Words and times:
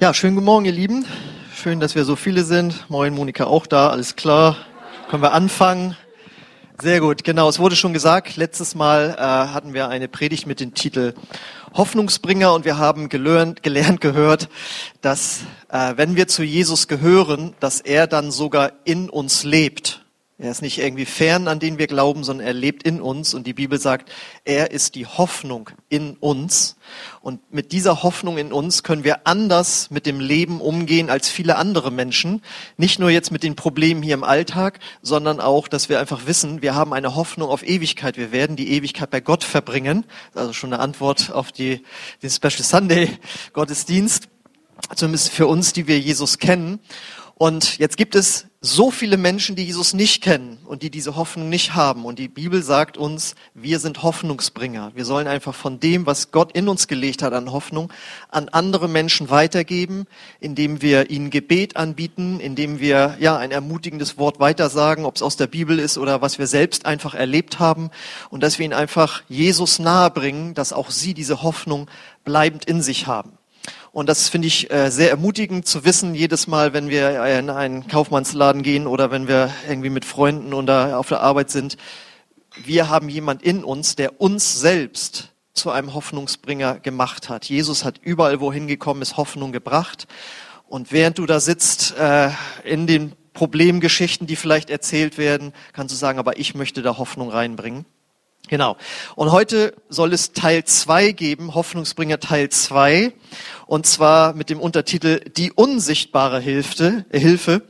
Ja, 0.00 0.14
schönen 0.14 0.36
guten 0.36 0.44
Morgen, 0.44 0.64
ihr 0.64 0.70
Lieben. 0.70 1.04
Schön, 1.52 1.80
dass 1.80 1.96
wir 1.96 2.04
so 2.04 2.14
viele 2.14 2.44
sind. 2.44 2.88
Moin, 2.88 3.12
Monika 3.12 3.48
auch 3.48 3.66
da, 3.66 3.90
alles 3.90 4.14
klar. 4.14 4.56
Können 5.10 5.24
wir 5.24 5.32
anfangen? 5.32 5.96
Sehr 6.80 7.00
gut, 7.00 7.24
genau. 7.24 7.48
Es 7.48 7.58
wurde 7.58 7.74
schon 7.74 7.92
gesagt, 7.92 8.36
letztes 8.36 8.76
Mal 8.76 9.16
äh, 9.18 9.20
hatten 9.20 9.74
wir 9.74 9.88
eine 9.88 10.06
Predigt 10.06 10.46
mit 10.46 10.60
dem 10.60 10.72
Titel 10.72 11.14
Hoffnungsbringer 11.74 12.54
und 12.54 12.64
wir 12.64 12.78
haben 12.78 13.08
gelernt, 13.08 13.64
gelernt 13.64 14.00
gehört, 14.00 14.48
dass 15.00 15.40
äh, 15.68 15.94
wenn 15.96 16.14
wir 16.14 16.28
zu 16.28 16.44
Jesus 16.44 16.86
gehören, 16.86 17.54
dass 17.58 17.80
er 17.80 18.06
dann 18.06 18.30
sogar 18.30 18.70
in 18.84 19.10
uns 19.10 19.42
lebt. 19.42 20.04
Er 20.40 20.52
ist 20.52 20.62
nicht 20.62 20.78
irgendwie 20.78 21.04
fern, 21.04 21.48
an 21.48 21.58
den 21.58 21.78
wir 21.78 21.88
glauben, 21.88 22.22
sondern 22.22 22.46
er 22.46 22.52
lebt 22.52 22.84
in 22.84 23.00
uns. 23.00 23.34
Und 23.34 23.48
die 23.48 23.54
Bibel 23.54 23.80
sagt, 23.80 24.12
er 24.44 24.70
ist 24.70 24.94
die 24.94 25.04
Hoffnung 25.04 25.70
in 25.88 26.16
uns. 26.20 26.76
Und 27.20 27.52
mit 27.52 27.72
dieser 27.72 28.04
Hoffnung 28.04 28.38
in 28.38 28.52
uns 28.52 28.84
können 28.84 29.02
wir 29.02 29.26
anders 29.26 29.90
mit 29.90 30.06
dem 30.06 30.20
Leben 30.20 30.60
umgehen 30.60 31.10
als 31.10 31.28
viele 31.28 31.56
andere 31.56 31.90
Menschen. 31.90 32.40
Nicht 32.76 33.00
nur 33.00 33.10
jetzt 33.10 33.32
mit 33.32 33.42
den 33.42 33.56
Problemen 33.56 34.00
hier 34.00 34.14
im 34.14 34.22
Alltag, 34.22 34.78
sondern 35.02 35.40
auch, 35.40 35.66
dass 35.66 35.88
wir 35.88 35.98
einfach 35.98 36.26
wissen, 36.26 36.62
wir 36.62 36.76
haben 36.76 36.92
eine 36.92 37.16
Hoffnung 37.16 37.50
auf 37.50 37.66
Ewigkeit. 37.66 38.16
Wir 38.16 38.30
werden 38.30 38.54
die 38.54 38.70
Ewigkeit 38.70 39.10
bei 39.10 39.20
Gott 39.20 39.42
verbringen. 39.42 40.04
Also 40.34 40.52
schon 40.52 40.72
eine 40.72 40.80
Antwort 40.80 41.32
auf 41.32 41.50
die, 41.50 41.82
den 42.22 42.30
Special 42.30 42.62
Sunday 42.62 43.18
Gottesdienst. 43.54 44.28
Zumindest 44.94 45.30
für 45.30 45.48
uns, 45.48 45.72
die 45.72 45.88
wir 45.88 45.98
Jesus 45.98 46.38
kennen. 46.38 46.78
Und 47.34 47.78
jetzt 47.78 47.96
gibt 47.96 48.14
es 48.14 48.47
so 48.60 48.90
viele 48.90 49.16
Menschen, 49.16 49.54
die 49.54 49.64
Jesus 49.64 49.94
nicht 49.94 50.20
kennen 50.20 50.58
und 50.64 50.82
die 50.82 50.90
diese 50.90 51.14
Hoffnung 51.14 51.48
nicht 51.48 51.76
haben. 51.76 52.04
Und 52.04 52.18
die 52.18 52.26
Bibel 52.26 52.60
sagt 52.60 52.96
uns, 52.96 53.36
wir 53.54 53.78
sind 53.78 54.02
Hoffnungsbringer. 54.02 54.90
Wir 54.96 55.04
sollen 55.04 55.28
einfach 55.28 55.54
von 55.54 55.78
dem, 55.78 56.06
was 56.06 56.32
Gott 56.32 56.50
in 56.52 56.68
uns 56.68 56.88
gelegt 56.88 57.22
hat 57.22 57.32
an 57.34 57.52
Hoffnung, 57.52 57.92
an 58.30 58.48
andere 58.48 58.88
Menschen 58.88 59.30
weitergeben, 59.30 60.06
indem 60.40 60.82
wir 60.82 61.08
ihnen 61.08 61.30
Gebet 61.30 61.76
anbieten, 61.76 62.40
indem 62.40 62.80
wir 62.80 63.16
ja 63.20 63.36
ein 63.36 63.52
ermutigendes 63.52 64.18
Wort 64.18 64.40
weitersagen, 64.40 65.04
ob 65.04 65.14
es 65.14 65.22
aus 65.22 65.36
der 65.36 65.46
Bibel 65.46 65.78
ist 65.78 65.96
oder 65.96 66.20
was 66.20 66.40
wir 66.40 66.48
selbst 66.48 66.84
einfach 66.84 67.14
erlebt 67.14 67.60
haben. 67.60 67.90
Und 68.28 68.42
dass 68.42 68.58
wir 68.58 68.64
ihnen 68.64 68.74
einfach 68.74 69.22
Jesus 69.28 69.78
nahebringen, 69.78 70.54
dass 70.54 70.72
auch 70.72 70.90
sie 70.90 71.14
diese 71.14 71.42
Hoffnung 71.42 71.88
bleibend 72.24 72.64
in 72.64 72.82
sich 72.82 73.06
haben. 73.06 73.37
Und 73.98 74.08
das 74.08 74.28
finde 74.28 74.46
ich 74.46 74.70
äh, 74.70 74.92
sehr 74.92 75.10
ermutigend 75.10 75.66
zu 75.66 75.84
wissen, 75.84 76.14
jedes 76.14 76.46
Mal, 76.46 76.72
wenn 76.72 76.88
wir 76.88 77.20
in 77.36 77.50
einen 77.50 77.88
Kaufmannsladen 77.88 78.62
gehen 78.62 78.86
oder 78.86 79.10
wenn 79.10 79.26
wir 79.26 79.52
irgendwie 79.68 79.90
mit 79.90 80.04
Freunden 80.04 80.54
oder 80.54 81.00
auf 81.00 81.08
der 81.08 81.20
Arbeit 81.20 81.50
sind, 81.50 81.76
wir 82.64 82.88
haben 82.88 83.08
jemand 83.08 83.42
in 83.42 83.64
uns, 83.64 83.96
der 83.96 84.20
uns 84.20 84.60
selbst 84.60 85.32
zu 85.52 85.72
einem 85.72 85.94
Hoffnungsbringer 85.94 86.78
gemacht 86.78 87.28
hat. 87.28 87.46
Jesus 87.46 87.84
hat 87.84 87.98
überall, 88.00 88.38
wohin 88.38 88.68
gekommen 88.68 89.02
ist, 89.02 89.16
Hoffnung 89.16 89.50
gebracht. 89.50 90.06
Und 90.68 90.92
während 90.92 91.18
du 91.18 91.26
da 91.26 91.40
sitzt, 91.40 91.96
äh, 91.98 92.30
in 92.62 92.86
den 92.86 93.14
Problemgeschichten, 93.32 94.28
die 94.28 94.36
vielleicht 94.36 94.70
erzählt 94.70 95.18
werden, 95.18 95.52
kannst 95.72 95.92
du 95.92 95.98
sagen, 95.98 96.20
aber 96.20 96.38
ich 96.38 96.54
möchte 96.54 96.82
da 96.82 96.98
Hoffnung 96.98 97.30
reinbringen. 97.30 97.84
Genau. 98.48 98.76
Und 99.14 99.30
heute 99.30 99.74
soll 99.88 100.12
es 100.12 100.32
Teil 100.32 100.64
zwei 100.64 101.12
geben, 101.12 101.54
Hoffnungsbringer 101.54 102.18
Teil 102.18 102.48
zwei, 102.48 103.12
Und 103.66 103.86
zwar 103.86 104.32
mit 104.32 104.48
dem 104.50 104.58
Untertitel 104.60 105.20
Die 105.36 105.52
unsichtbare 105.52 106.40
Hilfe. 106.40 107.04
Äh, 107.10 107.20
Hilfe. 107.20 107.62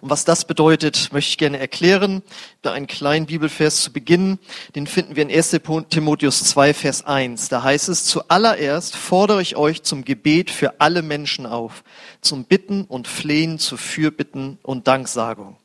Und 0.00 0.10
was 0.10 0.24
das 0.24 0.44
bedeutet, 0.44 1.12
möchte 1.12 1.30
ich 1.30 1.38
gerne 1.38 1.58
erklären. 1.58 2.22
Da 2.62 2.72
einen 2.72 2.86
kleinen 2.86 3.26
Bibelvers 3.26 3.82
zu 3.82 3.92
Beginn. 3.92 4.38
Den 4.74 4.86
finden 4.86 5.16
wir 5.16 5.22
in 5.22 5.30
1. 5.30 5.60
Timotheus 5.88 6.44
2, 6.44 6.74
Vers 6.74 7.04
1. 7.04 7.48
Da 7.48 7.62
heißt 7.62 7.88
es, 7.88 8.04
zuallererst 8.04 8.94
fordere 8.94 9.42
ich 9.42 9.56
euch 9.56 9.82
zum 9.82 10.04
Gebet 10.04 10.50
für 10.50 10.80
alle 10.80 11.02
Menschen 11.02 11.46
auf, 11.46 11.82
zum 12.20 12.44
Bitten 12.44 12.84
und 12.84 13.08
Flehen, 13.08 13.58
zu 13.58 13.76
Fürbitten 13.76 14.58
und 14.62 14.86
Danksagung. 14.86 15.56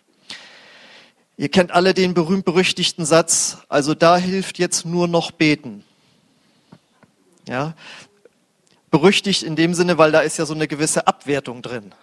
Ihr 1.37 1.49
kennt 1.49 1.71
alle 1.71 1.93
den 1.93 2.13
berühmt-berüchtigten 2.13 3.05
Satz, 3.05 3.57
also 3.67 3.93
da 3.93 4.17
hilft 4.17 4.57
jetzt 4.57 4.85
nur 4.85 5.07
noch 5.07 5.31
beten. 5.31 5.83
Ja, 7.47 7.75
berüchtigt 8.89 9.43
in 9.43 9.57
dem 9.57 9.73
Sinne, 9.73 9.97
weil 9.97 10.11
da 10.13 10.21
ist 10.21 10.37
ja 10.37 10.45
so 10.45 10.53
eine 10.53 10.67
gewisse 10.67 11.07
Abwertung 11.07 11.61
drin. 11.61 11.93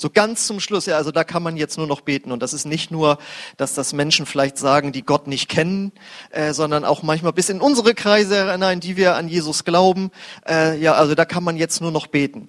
So 0.00 0.10
ganz 0.10 0.46
zum 0.46 0.60
Schluss, 0.60 0.86
ja, 0.86 0.96
also 0.96 1.10
da 1.10 1.24
kann 1.24 1.42
man 1.42 1.56
jetzt 1.56 1.76
nur 1.76 1.88
noch 1.88 2.02
beten. 2.02 2.30
Und 2.30 2.40
das 2.40 2.52
ist 2.52 2.64
nicht 2.64 2.92
nur, 2.92 3.18
dass 3.56 3.74
das 3.74 3.92
Menschen 3.92 4.26
vielleicht 4.26 4.56
sagen, 4.56 4.92
die 4.92 5.02
Gott 5.02 5.26
nicht 5.26 5.48
kennen, 5.48 5.90
äh, 6.30 6.52
sondern 6.52 6.84
auch 6.84 7.02
manchmal 7.02 7.32
bis 7.32 7.48
in 7.48 7.60
unsere 7.60 7.94
Kreise 7.94 8.52
hinein, 8.52 8.78
die 8.78 8.96
wir 8.96 9.16
an 9.16 9.26
Jesus 9.26 9.64
glauben. 9.64 10.12
Äh, 10.48 10.78
ja, 10.78 10.94
also 10.94 11.16
da 11.16 11.24
kann 11.24 11.42
man 11.42 11.56
jetzt 11.56 11.80
nur 11.80 11.90
noch 11.90 12.06
beten. 12.06 12.48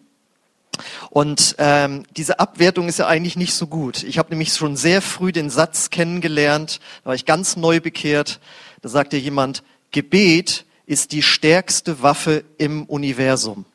Und 1.10 1.56
ähm, 1.58 2.04
diese 2.16 2.40
Abwertung 2.40 2.88
ist 2.88 3.00
ja 3.00 3.08
eigentlich 3.08 3.36
nicht 3.36 3.54
so 3.54 3.68
gut. 3.68 4.04
Ich 4.04 4.18
habe 4.18 4.30
nämlich 4.30 4.54
schon 4.54 4.76
sehr 4.76 5.02
früh 5.02 5.32
den 5.32 5.50
Satz 5.50 5.90
kennengelernt, 5.90 6.80
da 7.04 7.10
war 7.10 7.16
ich 7.16 7.26
ganz 7.26 7.56
neu 7.56 7.80
bekehrt. 7.80 8.40
Da 8.82 8.90
sagte 8.90 9.18
jemand, 9.18 9.64
Gebet 9.92 10.66
ist 10.86 11.12
die 11.12 11.22
stärkste 11.22 12.02
Waffe 12.02 12.44
im 12.58 12.86
Universum. 12.86 13.66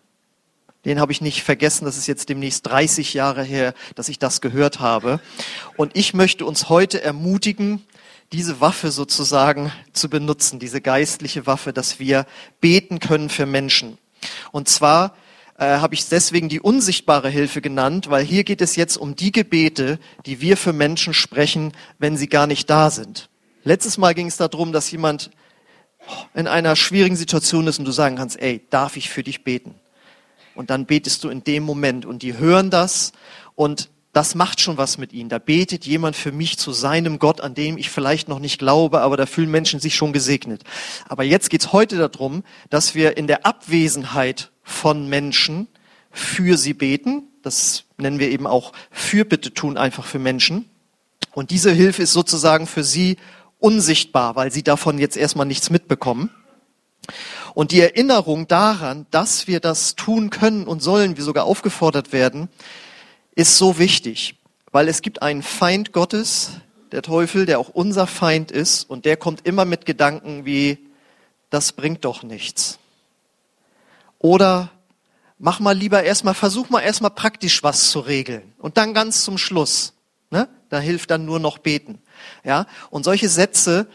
Den 0.85 1.01
habe 1.01 1.13
ich 1.13 1.21
nicht 1.21 1.43
vergessen. 1.43 1.85
Das 1.87 1.97
ist 1.97 2.07
jetzt 2.07 2.29
demnächst 2.29 2.67
30 2.67 3.15
Jahre 3.15 3.43
her, 3.43 3.75
dass 3.95 4.09
ich 4.09 4.19
das 4.19 4.41
gehört 4.41 4.81
habe. 4.81 5.21
Und 5.77 5.97
ich 5.97 6.13
möchte 6.13 6.45
uns 6.45 6.69
heute 6.69 7.03
ermutigen, 7.03 7.83
diese 8.33 8.61
Waffe 8.61 8.91
sozusagen 8.91 9.73
zu 9.93 10.11
benutzen, 10.11 10.59
diese 10.59 10.81
geistliche 10.81 11.47
Waffe, 11.47 11.73
dass 11.73 12.01
wir 12.01 12.27
beten 12.61 12.99
können 12.99 13.31
für 13.31 13.47
Menschen. 13.47 13.99
Und 14.51 14.69
zwar 14.69 15.15
äh, 15.59 15.79
habe 15.79 15.95
ich 15.95 16.09
deswegen 16.09 16.49
die 16.49 16.61
unsichtbare 16.61 17.29
Hilfe 17.29 17.61
genannt, 17.61 18.11
weil 18.11 18.25
hier 18.25 18.45
geht 18.45 18.61
es 18.61 18.77
jetzt 18.77 18.97
um 18.97 19.15
die 19.17 19.33
Gebete, 19.33 19.99
die 20.27 20.41
wir 20.41 20.57
für 20.57 20.73
Menschen 20.73 21.15
sprechen, 21.15 21.73
wenn 21.99 22.17
sie 22.17 22.29
gar 22.29 22.47
nicht 22.47 22.69
da 22.69 22.91
sind. 22.91 23.29
Letztes 23.63 23.97
Mal 23.97 24.15
ging 24.15 24.27
es 24.27 24.37
darum, 24.37 24.73
dass 24.73 24.91
jemand 24.91 25.31
in 26.35 26.47
einer 26.47 26.77
schwierigen 26.77 27.17
Situation 27.17 27.67
ist 27.67 27.79
und 27.79 27.85
du 27.85 27.93
sagen 27.93 28.17
kannst, 28.17 28.41
ey, 28.41 28.67
darf 28.69 28.97
ich 28.97 29.09
für 29.09 29.23
dich 29.23 29.45
beten? 29.45 29.75
Und 30.55 30.71
dann 30.71 30.87
betest 30.87 31.25
du 31.25 31.31
in 31.31 31.43
dem 31.45 31.63
Moment 31.63 32.05
und 32.05 32.23
die 32.23 32.37
hören 32.37 32.71
das 32.71 33.13
und 33.55 33.91
das 34.15 34.35
macht 34.35 34.61
schon 34.61 34.79
was 34.79 34.97
mit 34.97 35.13
ihnen. 35.13 35.29
Da 35.29 35.39
betet 35.39 35.85
jemand 35.85 36.15
für 36.15 36.33
mich 36.33 36.57
zu 36.57 36.73
seinem 36.73 37.19
Gott, 37.19 37.41
an 37.41 37.55
dem 37.55 37.77
ich 37.77 37.91
vielleicht 37.91 38.29
noch 38.29 38.39
nicht 38.39 38.59
glaube, 38.59 39.01
aber 39.01 39.17
da 39.17 39.27
fühlen 39.27 39.51
Menschen 39.51 39.81
sich 39.81 39.97
schon 39.97 40.13
gesegnet. 40.13 40.63
Aber 41.09 41.25
jetzt 41.25 41.51
geht's 41.51 41.73
heute 41.73 41.99
darum, 41.99 42.45
dass 42.71 42.95
wir 42.95 43.17
in 43.17 43.27
der 43.27 43.45
Abwesenheit 43.45 44.53
von 44.63 45.09
Menschen 45.09 45.67
für 46.13 46.57
sie 46.57 46.75
beten. 46.75 47.25
Das 47.43 47.85
nennen 47.99 48.21
wir 48.21 48.31
eben 48.31 48.47
auch 48.47 48.73
Fürbitte 48.91 49.53
tun 49.53 49.77
einfach 49.77 50.07
für 50.07 50.21
Menschen. 50.21 50.71
Und 51.33 51.51
diese 51.51 51.73
Hilfe 51.73 52.03
ist 52.03 52.13
sozusagen 52.13 52.69
für 52.69 52.85
sie 52.85 53.17
unsichtbar, 53.59 54.37
weil 54.37 54.53
sie 54.53 54.63
davon 54.63 54.99
jetzt 54.99 55.17
erstmal 55.17 55.47
nichts 55.47 55.71
mitbekommen. 55.71 56.31
Und 57.55 57.73
die 57.73 57.81
Erinnerung 57.81 58.47
daran, 58.47 59.07
dass 59.11 59.47
wir 59.49 59.61
das 59.61 59.97
tun 59.97 60.31
können 60.31 60.67
und 60.67 60.83
sollen, 60.83 61.17
wir 61.17 61.25
sogar 61.25 61.45
aufgefordert 61.45 62.13
werden, 62.13 62.49
ist 63.35 63.59
so 63.59 63.79
wichtig, 63.79 64.37
weil 64.71 64.89
es 64.89 65.03
gibt 65.03 65.23
einen 65.23 65.43
Feind 65.43 65.93
Gottes, 65.93 66.53
der 66.93 67.03
Teufel, 67.03 67.47
der 67.47 67.59
auch 67.59 67.71
unser 67.71 68.07
Feind 68.07 68.51
ist 68.51 68.89
und 68.89 69.05
der 69.05 69.17
kommt 69.17 69.47
immer 69.47 69.65
mit 69.65 69.87
Gedanken 69.87 70.45
wie, 70.45 70.79
das 71.51 71.73
bringt 71.73 72.05
doch 72.05 72.23
nichts. 72.23 72.79
Oder 74.19 74.71
mach 75.39 75.61
mal 75.61 75.77
lieber 75.77 76.03
erstmal, 76.03 76.35
versuch 76.35 76.71
mal 76.71 76.81
erstmal 76.81 77.11
praktisch 77.11 77.63
was 77.63 77.91
zu 77.91 78.01
regeln 78.01 78.53
und 78.59 78.77
dann 78.77 78.95
ganz 78.95 79.25
zum 79.25 79.39
Schluss. 79.39 79.93
Ne? 80.31 80.49
Da 80.69 80.79
hilft 80.79 81.11
dann 81.11 81.25
nur 81.25 81.41
noch 81.41 81.59
beten. 81.59 82.01
Ja? 82.45 82.67
Und 82.91 83.05
solche 83.05 83.29
Sätze 83.29 83.87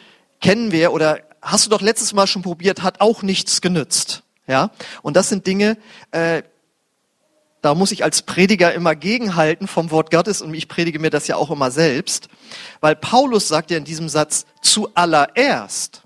kennen 0.41 0.71
wir 0.71 0.91
oder 0.93 1.21
hast 1.41 1.65
du 1.65 1.69
doch 1.69 1.81
letztes 1.81 2.13
Mal 2.13 2.27
schon 2.27 2.41
probiert, 2.41 2.83
hat 2.83 3.01
auch 3.01 3.23
nichts 3.23 3.61
genützt. 3.61 4.23
Ja? 4.47 4.71
Und 5.01 5.15
das 5.15 5.29
sind 5.29 5.47
Dinge, 5.47 5.77
äh, 6.11 6.43
da 7.61 7.75
muss 7.75 7.91
ich 7.91 8.03
als 8.03 8.21
Prediger 8.21 8.73
immer 8.73 8.95
gegenhalten 8.95 9.67
vom 9.67 9.91
Wort 9.91 10.11
Gottes 10.11 10.41
und 10.41 10.53
ich 10.53 10.67
predige 10.67 10.99
mir 10.99 11.09
das 11.09 11.27
ja 11.27 11.35
auch 11.35 11.51
immer 11.51 11.71
selbst, 11.71 12.29
weil 12.79 12.95
Paulus 12.95 13.47
sagt 13.47 13.71
ja 13.71 13.77
in 13.77 13.83
diesem 13.83 14.09
Satz, 14.09 14.45
zuallererst 14.61 16.03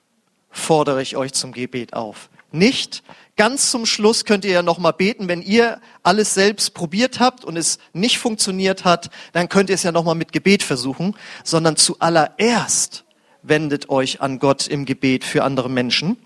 fordere 0.50 1.02
ich 1.02 1.16
euch 1.16 1.34
zum 1.34 1.52
Gebet 1.52 1.94
auf. 1.94 2.30
Nicht 2.52 3.04
ganz 3.36 3.72
zum 3.72 3.86
Schluss 3.86 4.26
könnt 4.26 4.46
ihr 4.46 4.52
ja 4.52 4.62
noch 4.62 4.78
mal 4.78 4.92
beten, 4.92 5.28
wenn 5.28 5.42
ihr 5.42 5.82
alles 6.04 6.34
selbst 6.34 6.74
probiert 6.74 7.20
habt 7.20 7.44
und 7.44 7.58
es 7.58 7.80
nicht 7.94 8.20
funktioniert 8.20 8.86
hat, 8.86 9.10
dann 9.32 9.50
könnt 9.50 9.70
ihr 9.70 9.76
es 9.76 9.84
ja 9.84 9.92
noch 9.92 10.04
mal 10.04 10.14
mit 10.16 10.32
Gebet 10.32 10.64
versuchen, 10.64 11.16
sondern 11.44 11.76
zuallererst 11.76 13.06
wendet 13.42 13.90
euch 13.90 14.22
an 14.22 14.40
Gott 14.40 14.68
im 14.68 14.86
Gebet 14.86 15.24
für 15.24 15.44
andere 15.44 15.70
Menschen. 15.70 16.18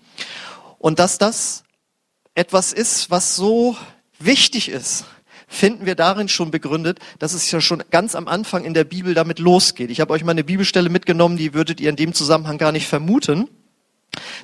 Und 0.80 1.00
dass 1.00 1.18
das 1.18 1.64
etwas 2.36 2.74
ist, 2.74 3.10
was 3.10 3.36
so 3.36 3.76
wichtig 4.20 4.70
ist, 4.70 5.06
finden 5.48 5.86
wir 5.86 5.96
darin 5.96 6.28
schon 6.28 6.52
begründet, 6.52 7.00
dass 7.20 7.34
es 7.34 7.50
ja 7.52 7.62
schon 7.62 7.84
ganz 7.90 8.16
am 8.16 8.28
Anfang 8.28 8.66
in 8.66 8.74
der 8.74 8.84
Bibel 8.84 9.14
damit 9.14 9.40
losgeht. 9.40 9.90
Ich 9.90 10.02
habe 10.02 10.14
euch 10.14 10.24
mal 10.24 10.32
eine 10.32 10.44
Bibelstelle 10.44 10.90
mitgenommen, 10.90 11.38
die 11.38 11.54
würdet 11.54 11.80
ihr 11.80 11.90
in 11.90 11.96
dem 11.96 12.14
Zusammenhang 12.14 12.58
gar 12.58 12.72
nicht 12.72 12.88
vermuten. 12.88 13.50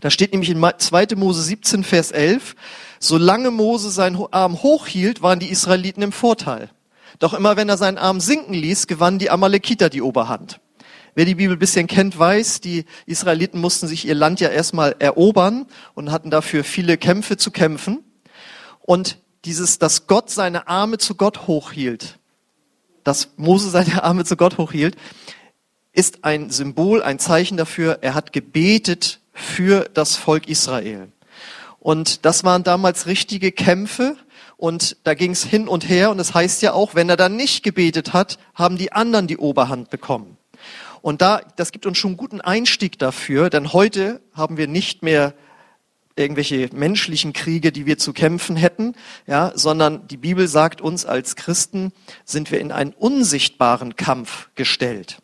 Da 0.01 0.09
steht 0.09 0.31
nämlich 0.31 0.49
in 0.49 0.63
2. 0.77 1.07
Mose 1.15 1.41
17, 1.43 1.83
Vers 1.83 2.11
11, 2.11 2.55
solange 2.99 3.51
Mose 3.51 3.89
seinen 3.89 4.25
Arm 4.31 4.63
hochhielt, 4.63 5.21
waren 5.21 5.39
die 5.39 5.49
Israeliten 5.49 6.01
im 6.01 6.11
Vorteil. 6.11 6.69
Doch 7.19 7.33
immer 7.33 7.57
wenn 7.57 7.69
er 7.69 7.77
seinen 7.77 7.97
Arm 7.97 8.19
sinken 8.19 8.53
ließ, 8.53 8.87
gewannen 8.87 9.19
die 9.19 9.29
Amalekiter 9.29 9.89
die 9.89 10.01
Oberhand. 10.01 10.59
Wer 11.15 11.25
die 11.25 11.35
Bibel 11.35 11.57
bisschen 11.57 11.85
kennt, 11.85 12.17
weiß, 12.17 12.59
die 12.61 12.85
Israeliten 13.05 13.59
mussten 13.59 13.87
sich 13.87 14.07
ihr 14.07 14.15
Land 14.15 14.39
ja 14.39 14.49
erstmal 14.49 14.95
erobern 14.97 15.67
und 15.93 16.11
hatten 16.11 16.31
dafür 16.31 16.63
viele 16.63 16.97
Kämpfe 16.97 17.37
zu 17.37 17.51
kämpfen. 17.51 18.03
Und 18.79 19.19
dieses, 19.45 19.79
dass 19.79 20.07
Gott 20.07 20.29
seine 20.29 20.67
Arme 20.67 20.97
zu 20.97 21.15
Gott 21.15 21.47
hochhielt, 21.47 22.19
dass 23.03 23.29
Mose 23.37 23.69
seine 23.69 24.03
Arme 24.03 24.25
zu 24.25 24.37
Gott 24.37 24.57
hochhielt, 24.57 24.95
ist 25.91 26.23
ein 26.23 26.49
Symbol, 26.49 27.03
ein 27.03 27.19
Zeichen 27.19 27.57
dafür, 27.57 27.99
er 28.01 28.15
hat 28.15 28.33
gebetet 28.33 29.19
für 29.33 29.89
das 29.93 30.15
Volk 30.15 30.47
Israel. 30.47 31.11
Und 31.79 32.25
das 32.25 32.43
waren 32.43 32.63
damals 32.63 33.07
richtige 33.07 33.51
Kämpfe 33.51 34.15
und 34.55 34.95
da 35.03 35.13
ging 35.13 35.31
es 35.31 35.43
hin 35.43 35.67
und 35.67 35.89
her 35.89 36.09
und 36.09 36.19
es 36.19 36.27
das 36.27 36.35
heißt 36.35 36.61
ja 36.61 36.73
auch, 36.73 36.95
wenn 36.95 37.09
er 37.09 37.17
dann 37.17 37.35
nicht 37.35 37.63
gebetet 37.63 38.13
hat, 38.13 38.39
haben 38.55 38.77
die 38.77 38.93
anderen 38.93 39.27
die 39.27 39.37
Oberhand 39.37 39.89
bekommen. 39.89 40.37
Und 41.01 41.21
da, 41.21 41.41
das 41.57 41.73
gibt 41.73 41.85
uns 41.85 41.97
schon 41.97 42.11
einen 42.11 42.17
guten 42.17 42.39
Einstieg 42.39 42.97
dafür, 42.97 43.49
denn 43.49 43.73
heute 43.73 44.21
haben 44.33 44.55
wir 44.55 44.67
nicht 44.67 45.03
mehr 45.03 45.33
irgendwelche 46.15 46.69
menschlichen 46.73 47.33
Kriege, 47.33 47.71
die 47.71 47.85
wir 47.85 47.97
zu 47.97 48.13
kämpfen 48.13 48.55
hätten, 48.55 48.95
ja, 49.27 49.51
sondern 49.55 50.07
die 50.07 50.17
Bibel 50.17 50.47
sagt 50.47 50.81
uns 50.81 51.05
als 51.05 51.35
Christen 51.35 51.91
sind 52.25 52.51
wir 52.51 52.59
in 52.59 52.71
einen 52.71 52.93
unsichtbaren 52.93 53.95
Kampf 53.95 54.49
gestellt. 54.55 55.17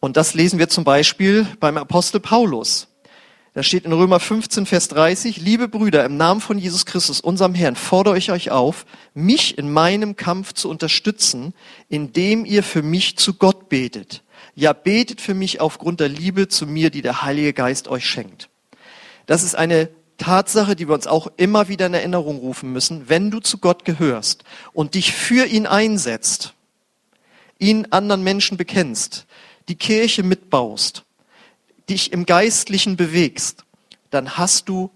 Und 0.00 0.16
das 0.16 0.34
lesen 0.34 0.58
wir 0.58 0.68
zum 0.68 0.84
Beispiel 0.84 1.46
beim 1.58 1.78
Apostel 1.78 2.20
Paulus. 2.20 2.88
Da 3.54 3.62
steht 3.62 3.86
in 3.86 3.92
Römer 3.92 4.20
15, 4.20 4.66
Vers 4.66 4.88
30, 4.88 5.38
liebe 5.38 5.66
Brüder, 5.66 6.04
im 6.04 6.18
Namen 6.18 6.42
von 6.42 6.58
Jesus 6.58 6.84
Christus, 6.84 7.22
unserem 7.22 7.54
Herrn, 7.54 7.74
fordere 7.74 8.18
ich 8.18 8.30
euch 8.30 8.50
auf, 8.50 8.84
mich 9.14 9.56
in 9.56 9.72
meinem 9.72 10.14
Kampf 10.14 10.52
zu 10.52 10.68
unterstützen, 10.68 11.54
indem 11.88 12.44
ihr 12.44 12.62
für 12.62 12.82
mich 12.82 13.16
zu 13.16 13.32
Gott 13.32 13.70
betet. 13.70 14.22
Ja, 14.54 14.74
betet 14.74 15.22
für 15.22 15.32
mich 15.32 15.62
aufgrund 15.62 16.00
der 16.00 16.10
Liebe 16.10 16.48
zu 16.48 16.66
mir, 16.66 16.90
die 16.90 17.00
der 17.00 17.22
Heilige 17.22 17.54
Geist 17.54 17.88
euch 17.88 18.04
schenkt. 18.04 18.50
Das 19.26 19.42
ist 19.42 19.54
eine 19.54 19.88
Tatsache, 20.18 20.76
die 20.76 20.88
wir 20.88 20.94
uns 20.94 21.06
auch 21.06 21.28
immer 21.36 21.68
wieder 21.68 21.86
in 21.86 21.94
Erinnerung 21.94 22.38
rufen 22.38 22.72
müssen. 22.72 23.08
Wenn 23.08 23.30
du 23.30 23.40
zu 23.40 23.58
Gott 23.58 23.84
gehörst 23.84 24.44
und 24.72 24.94
dich 24.94 25.12
für 25.12 25.46
ihn 25.46 25.66
einsetzt, 25.66 26.54
ihn 27.58 27.86
anderen 27.90 28.22
Menschen 28.22 28.56
bekennst, 28.56 29.26
die 29.68 29.74
Kirche 29.74 30.22
mitbaust, 30.22 31.04
dich 31.88 32.12
im 32.12 32.24
Geistlichen 32.24 32.96
bewegst, 32.96 33.64
dann 34.10 34.38
hast 34.38 34.68
du 34.68 34.90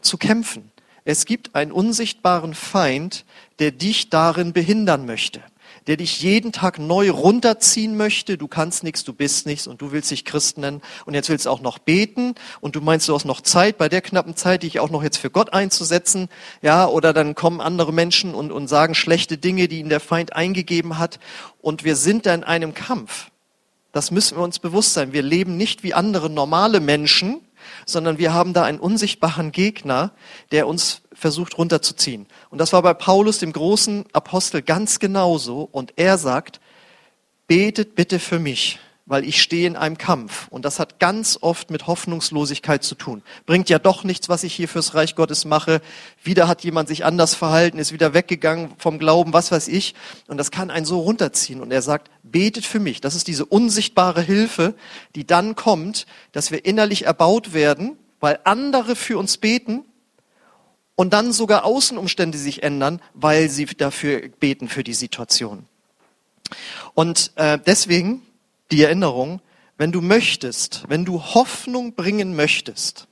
zu 0.00 0.16
kämpfen. 0.16 0.70
Es 1.04 1.26
gibt 1.26 1.54
einen 1.54 1.72
unsichtbaren 1.72 2.54
Feind, 2.54 3.24
der 3.58 3.70
dich 3.70 4.08
darin 4.08 4.52
behindern 4.52 5.04
möchte 5.04 5.42
der 5.86 5.96
dich 5.96 6.20
jeden 6.20 6.52
Tag 6.52 6.78
neu 6.78 7.10
runterziehen 7.10 7.96
möchte. 7.96 8.38
Du 8.38 8.48
kannst 8.48 8.84
nichts, 8.84 9.04
du 9.04 9.12
bist 9.12 9.46
nichts 9.46 9.66
und 9.66 9.82
du 9.82 9.92
willst 9.92 10.10
dich 10.10 10.24
Christ 10.24 10.58
nennen 10.58 10.80
und 11.04 11.14
jetzt 11.14 11.28
willst 11.28 11.46
du 11.46 11.50
auch 11.50 11.60
noch 11.60 11.78
beten 11.78 12.34
und 12.60 12.76
du 12.76 12.80
meinst, 12.80 13.08
du 13.08 13.14
hast 13.14 13.24
noch 13.24 13.40
Zeit, 13.40 13.78
bei 13.78 13.88
der 13.88 14.00
knappen 14.00 14.36
Zeit, 14.36 14.62
dich 14.62 14.80
auch 14.80 14.90
noch 14.90 15.02
jetzt 15.02 15.18
für 15.18 15.30
Gott 15.30 15.52
einzusetzen. 15.52 16.28
Ja, 16.62 16.86
oder 16.86 17.12
dann 17.12 17.34
kommen 17.34 17.60
andere 17.60 17.92
Menschen 17.92 18.34
und, 18.34 18.52
und 18.52 18.68
sagen 18.68 18.94
schlechte 18.94 19.38
Dinge, 19.38 19.68
die 19.68 19.80
ihnen 19.80 19.90
der 19.90 20.00
Feind 20.00 20.34
eingegeben 20.34 20.98
hat 20.98 21.18
und 21.60 21.84
wir 21.84 21.96
sind 21.96 22.26
da 22.26 22.34
in 22.34 22.44
einem 22.44 22.74
Kampf. 22.74 23.30
Das 23.92 24.10
müssen 24.10 24.36
wir 24.36 24.42
uns 24.42 24.58
bewusst 24.58 24.94
sein. 24.94 25.12
Wir 25.12 25.22
leben 25.22 25.56
nicht 25.56 25.84
wie 25.84 25.94
andere 25.94 26.28
normale 26.28 26.80
Menschen, 26.80 27.40
sondern 27.86 28.18
wir 28.18 28.32
haben 28.32 28.52
da 28.52 28.64
einen 28.64 28.80
unsichtbaren 28.80 29.52
Gegner, 29.52 30.12
der 30.52 30.66
uns 30.66 31.02
versucht 31.12 31.58
runterzuziehen. 31.58 32.26
Und 32.50 32.58
das 32.58 32.72
war 32.72 32.82
bei 32.82 32.94
Paulus, 32.94 33.38
dem 33.38 33.52
großen 33.52 34.04
Apostel, 34.12 34.62
ganz 34.62 34.98
genauso. 34.98 35.68
Und 35.70 35.94
er 35.96 36.18
sagt, 36.18 36.60
betet 37.46 37.94
bitte 37.94 38.18
für 38.18 38.38
mich, 38.38 38.78
weil 39.06 39.24
ich 39.24 39.42
stehe 39.42 39.66
in 39.66 39.76
einem 39.76 39.98
Kampf. 39.98 40.48
Und 40.48 40.64
das 40.64 40.78
hat 40.78 40.98
ganz 40.98 41.38
oft 41.40 41.70
mit 41.70 41.86
Hoffnungslosigkeit 41.86 42.82
zu 42.82 42.94
tun. 42.94 43.22
Bringt 43.44 43.68
ja 43.68 43.78
doch 43.78 44.02
nichts, 44.02 44.28
was 44.28 44.44
ich 44.44 44.54
hier 44.54 44.68
fürs 44.68 44.94
Reich 44.94 45.14
Gottes 45.14 45.44
mache. 45.44 45.82
Wieder 46.22 46.48
hat 46.48 46.64
jemand 46.64 46.88
sich 46.88 47.04
anders 47.04 47.34
verhalten, 47.34 47.78
ist 47.78 47.92
wieder 47.92 48.14
weggegangen 48.14 48.72
vom 48.78 48.98
Glauben, 48.98 49.34
was 49.34 49.52
weiß 49.52 49.68
ich. 49.68 49.94
Und 50.26 50.38
das 50.38 50.50
kann 50.50 50.70
einen 50.70 50.86
so 50.86 51.00
runterziehen. 51.00 51.60
Und 51.60 51.70
er 51.70 51.82
sagt, 51.82 52.10
betet 52.22 52.64
für 52.64 52.80
mich. 52.80 53.02
Das 53.02 53.14
ist 53.14 53.28
diese 53.28 53.44
unsichtbare 53.44 54.22
Hilfe, 54.22 54.74
die 55.14 55.26
dann 55.26 55.54
kommt, 55.54 56.06
dass 56.32 56.50
wir 56.50 56.64
innerlich 56.64 57.04
erbaut 57.04 57.52
werden, 57.52 57.98
weil 58.20 58.38
andere 58.44 58.96
für 58.96 59.18
uns 59.18 59.36
beten 59.36 59.84
und 60.94 61.12
dann 61.12 61.32
sogar 61.32 61.64
Außenumstände 61.64 62.38
sich 62.38 62.62
ändern, 62.62 63.02
weil 63.12 63.50
sie 63.50 63.66
dafür 63.66 64.28
beten 64.40 64.68
für 64.68 64.84
die 64.84 64.94
Situation. 64.94 65.66
Und 66.94 67.32
äh, 67.36 67.58
deswegen 67.58 68.22
die 68.70 68.82
Erinnerung, 68.82 69.40
wenn 69.76 69.92
du 69.92 70.00
möchtest, 70.00 70.84
wenn 70.88 71.04
du 71.04 71.20
Hoffnung 71.22 71.94
bringen 71.94 72.36
möchtest 72.36 73.08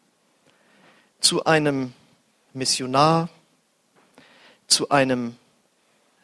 zu 1.21 1.45
einem 1.45 1.93
Missionar, 2.53 3.29
zu 4.67 4.91
einem 4.91 5.37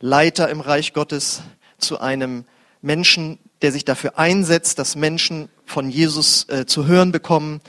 Leiter 0.01 0.49
im 0.49 0.61
Reich 0.61 0.93
Gottes, 0.93 1.43
zu 1.79 2.01
einem 2.01 2.45
Menschen, 2.83 3.39
der 3.63 3.73
sich 3.73 3.85
dafür 3.85 4.19
einsetzt, 4.19 4.79
dass 4.79 4.97
Menschen 4.97 5.49
von 5.67 5.91
Jesus 5.91 6.49
äh, 6.49 6.67
zu 6.67 6.87
hören 6.87 7.13
bekommen, 7.13 7.61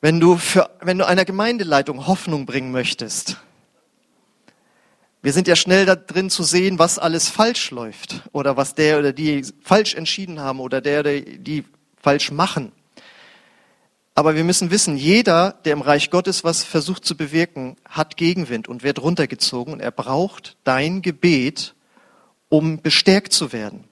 wenn 0.00 0.20
du, 0.20 0.36
für, 0.36 0.70
wenn 0.80 0.98
du 0.98 1.06
einer 1.06 1.24
Gemeindeleitung 1.24 2.06
Hoffnung 2.06 2.46
bringen 2.46 2.72
möchtest, 2.72 3.38
wir 5.24 5.32
sind 5.32 5.48
ja 5.48 5.56
schnell 5.56 5.86
da 5.86 5.96
drin 5.96 6.28
zu 6.28 6.42
sehen, 6.42 6.78
was 6.78 6.98
alles 6.98 7.30
falsch 7.30 7.70
läuft 7.70 8.20
oder 8.32 8.58
was 8.58 8.74
der 8.74 8.98
oder 8.98 9.14
die 9.14 9.42
falsch 9.62 9.94
entschieden 9.94 10.38
haben 10.38 10.60
oder 10.60 10.82
der 10.82 11.00
oder 11.00 11.18
die 11.18 11.64
falsch 11.96 12.30
machen. 12.30 12.72
Aber 14.14 14.34
wir 14.34 14.44
müssen 14.44 14.70
wissen, 14.70 14.98
jeder, 14.98 15.52
der 15.64 15.72
im 15.72 15.80
Reich 15.80 16.10
Gottes 16.10 16.44
was 16.44 16.62
versucht 16.62 17.06
zu 17.06 17.16
bewirken, 17.16 17.76
hat 17.88 18.18
Gegenwind 18.18 18.68
und 18.68 18.82
wird 18.82 19.00
runtergezogen 19.00 19.72
und 19.72 19.80
er 19.80 19.92
braucht 19.92 20.58
dein 20.62 21.00
Gebet, 21.00 21.74
um 22.50 22.82
bestärkt 22.82 23.32
zu 23.32 23.54
werden. 23.54 23.84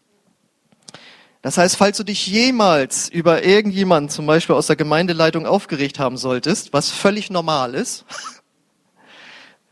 Das 1.40 1.56
heißt, 1.56 1.76
falls 1.76 1.96
du 1.96 2.04
dich 2.04 2.26
jemals 2.26 3.08
über 3.08 3.42
irgendjemanden, 3.42 4.10
zum 4.10 4.26
Beispiel 4.26 4.54
aus 4.54 4.66
der 4.66 4.76
Gemeindeleitung, 4.76 5.46
aufgeregt 5.46 5.98
haben 5.98 6.18
solltest, 6.18 6.74
was 6.74 6.90
völlig 6.90 7.30
normal 7.30 7.74
ist, 7.74 8.04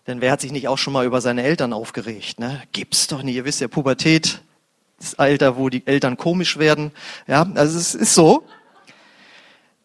denn 0.07 0.21
wer 0.21 0.33
hat 0.33 0.40
sich 0.40 0.52
nicht 0.52 0.69
auch 0.69 0.78
schon 0.78 0.92
mal 0.92 1.07
über 1.07 1.21
seine 1.21 1.42
Eltern 1.42 1.73
aufgeregt? 1.73 2.40
Ne? 2.40 2.62
Gibt's 2.73 3.07
doch 3.07 3.23
nicht. 3.23 3.37
Ihr 3.37 3.45
wisst 3.45 3.61
ja, 3.61 3.69
Pubertät, 3.69 4.40
das 4.99 5.19
Alter, 5.19 5.57
wo 5.57 5.69
die 5.69 5.87
Eltern 5.87 6.16
komisch 6.16 6.59
werden. 6.59 6.92
Ja, 7.26 7.47
also 7.54 7.78
es 7.78 7.95
ist 7.95 8.14
so. 8.14 8.45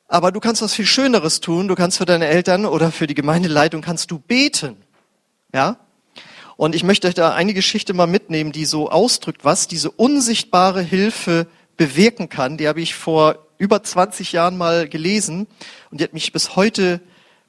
Aber 0.08 0.32
du 0.32 0.40
kannst 0.40 0.62
was 0.62 0.74
viel 0.74 0.86
Schöneres 0.86 1.42
tun. 1.42 1.68
Du 1.68 1.76
kannst 1.76 1.98
für 1.98 2.06
deine 2.06 2.28
Eltern 2.28 2.66
oder 2.66 2.92
für 2.92 3.08
die 3.08 3.16
Gemeindeleitung 3.16 3.82
kannst 3.82 4.12
du 4.12 4.20
beten. 4.20 4.78
Ja? 5.54 5.78
Und 6.58 6.76
ich 6.76 6.84
möchte 6.84 7.08
euch 7.08 7.16
da 7.16 7.34
eine 7.34 7.54
Geschichte 7.54 7.94
mal 7.94 8.08
mitnehmen, 8.08 8.52
die 8.52 8.66
so 8.66 8.90
ausdrückt, 8.90 9.44
was 9.44 9.68
diese 9.68 9.92
unsichtbare 9.92 10.82
Hilfe 10.82 11.48
bewirken 11.76 12.30
kann. 12.30 12.58
Die 12.58 12.68
habe 12.68 12.82
ich 12.82 12.96
vor 12.96 13.46
über 13.58 13.84
20 13.84 14.32
Jahren 14.32 14.58
mal 14.58 14.88
gelesen 14.88 15.48
und 15.92 16.00
die 16.00 16.04
hat 16.04 16.14
mich 16.14 16.32
bis 16.32 16.56
heute 16.56 17.02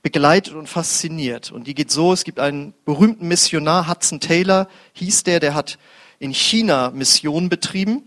begleitet 0.07 0.55
und 0.55 0.69
fasziniert. 0.69 1.51
Und 1.51 1.67
die 1.67 1.75
geht 1.75 1.91
so, 1.91 2.13
es 2.13 2.23
gibt 2.23 2.39
einen 2.39 2.75
berühmten 2.85 3.27
Missionar, 3.27 3.89
Hudson 3.89 4.21
Taylor 4.21 4.69
hieß 4.93 5.25
der, 5.25 5.41
der 5.41 5.57
hat 5.57 5.79
in 6.21 6.33
China 6.33 6.93
Mission 6.93 7.49
betrieben, 7.49 8.05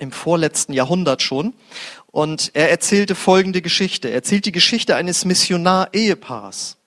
im 0.00 0.12
vorletzten 0.12 0.72
Jahrhundert 0.72 1.20
schon. 1.20 1.52
Und 2.06 2.52
er 2.54 2.70
erzählte 2.70 3.14
folgende 3.14 3.60
Geschichte. 3.60 4.08
Er 4.08 4.14
erzählt 4.14 4.46
die 4.46 4.52
Geschichte 4.52 4.96
eines 4.96 5.26
Missionar-Ehepaars, 5.26 6.78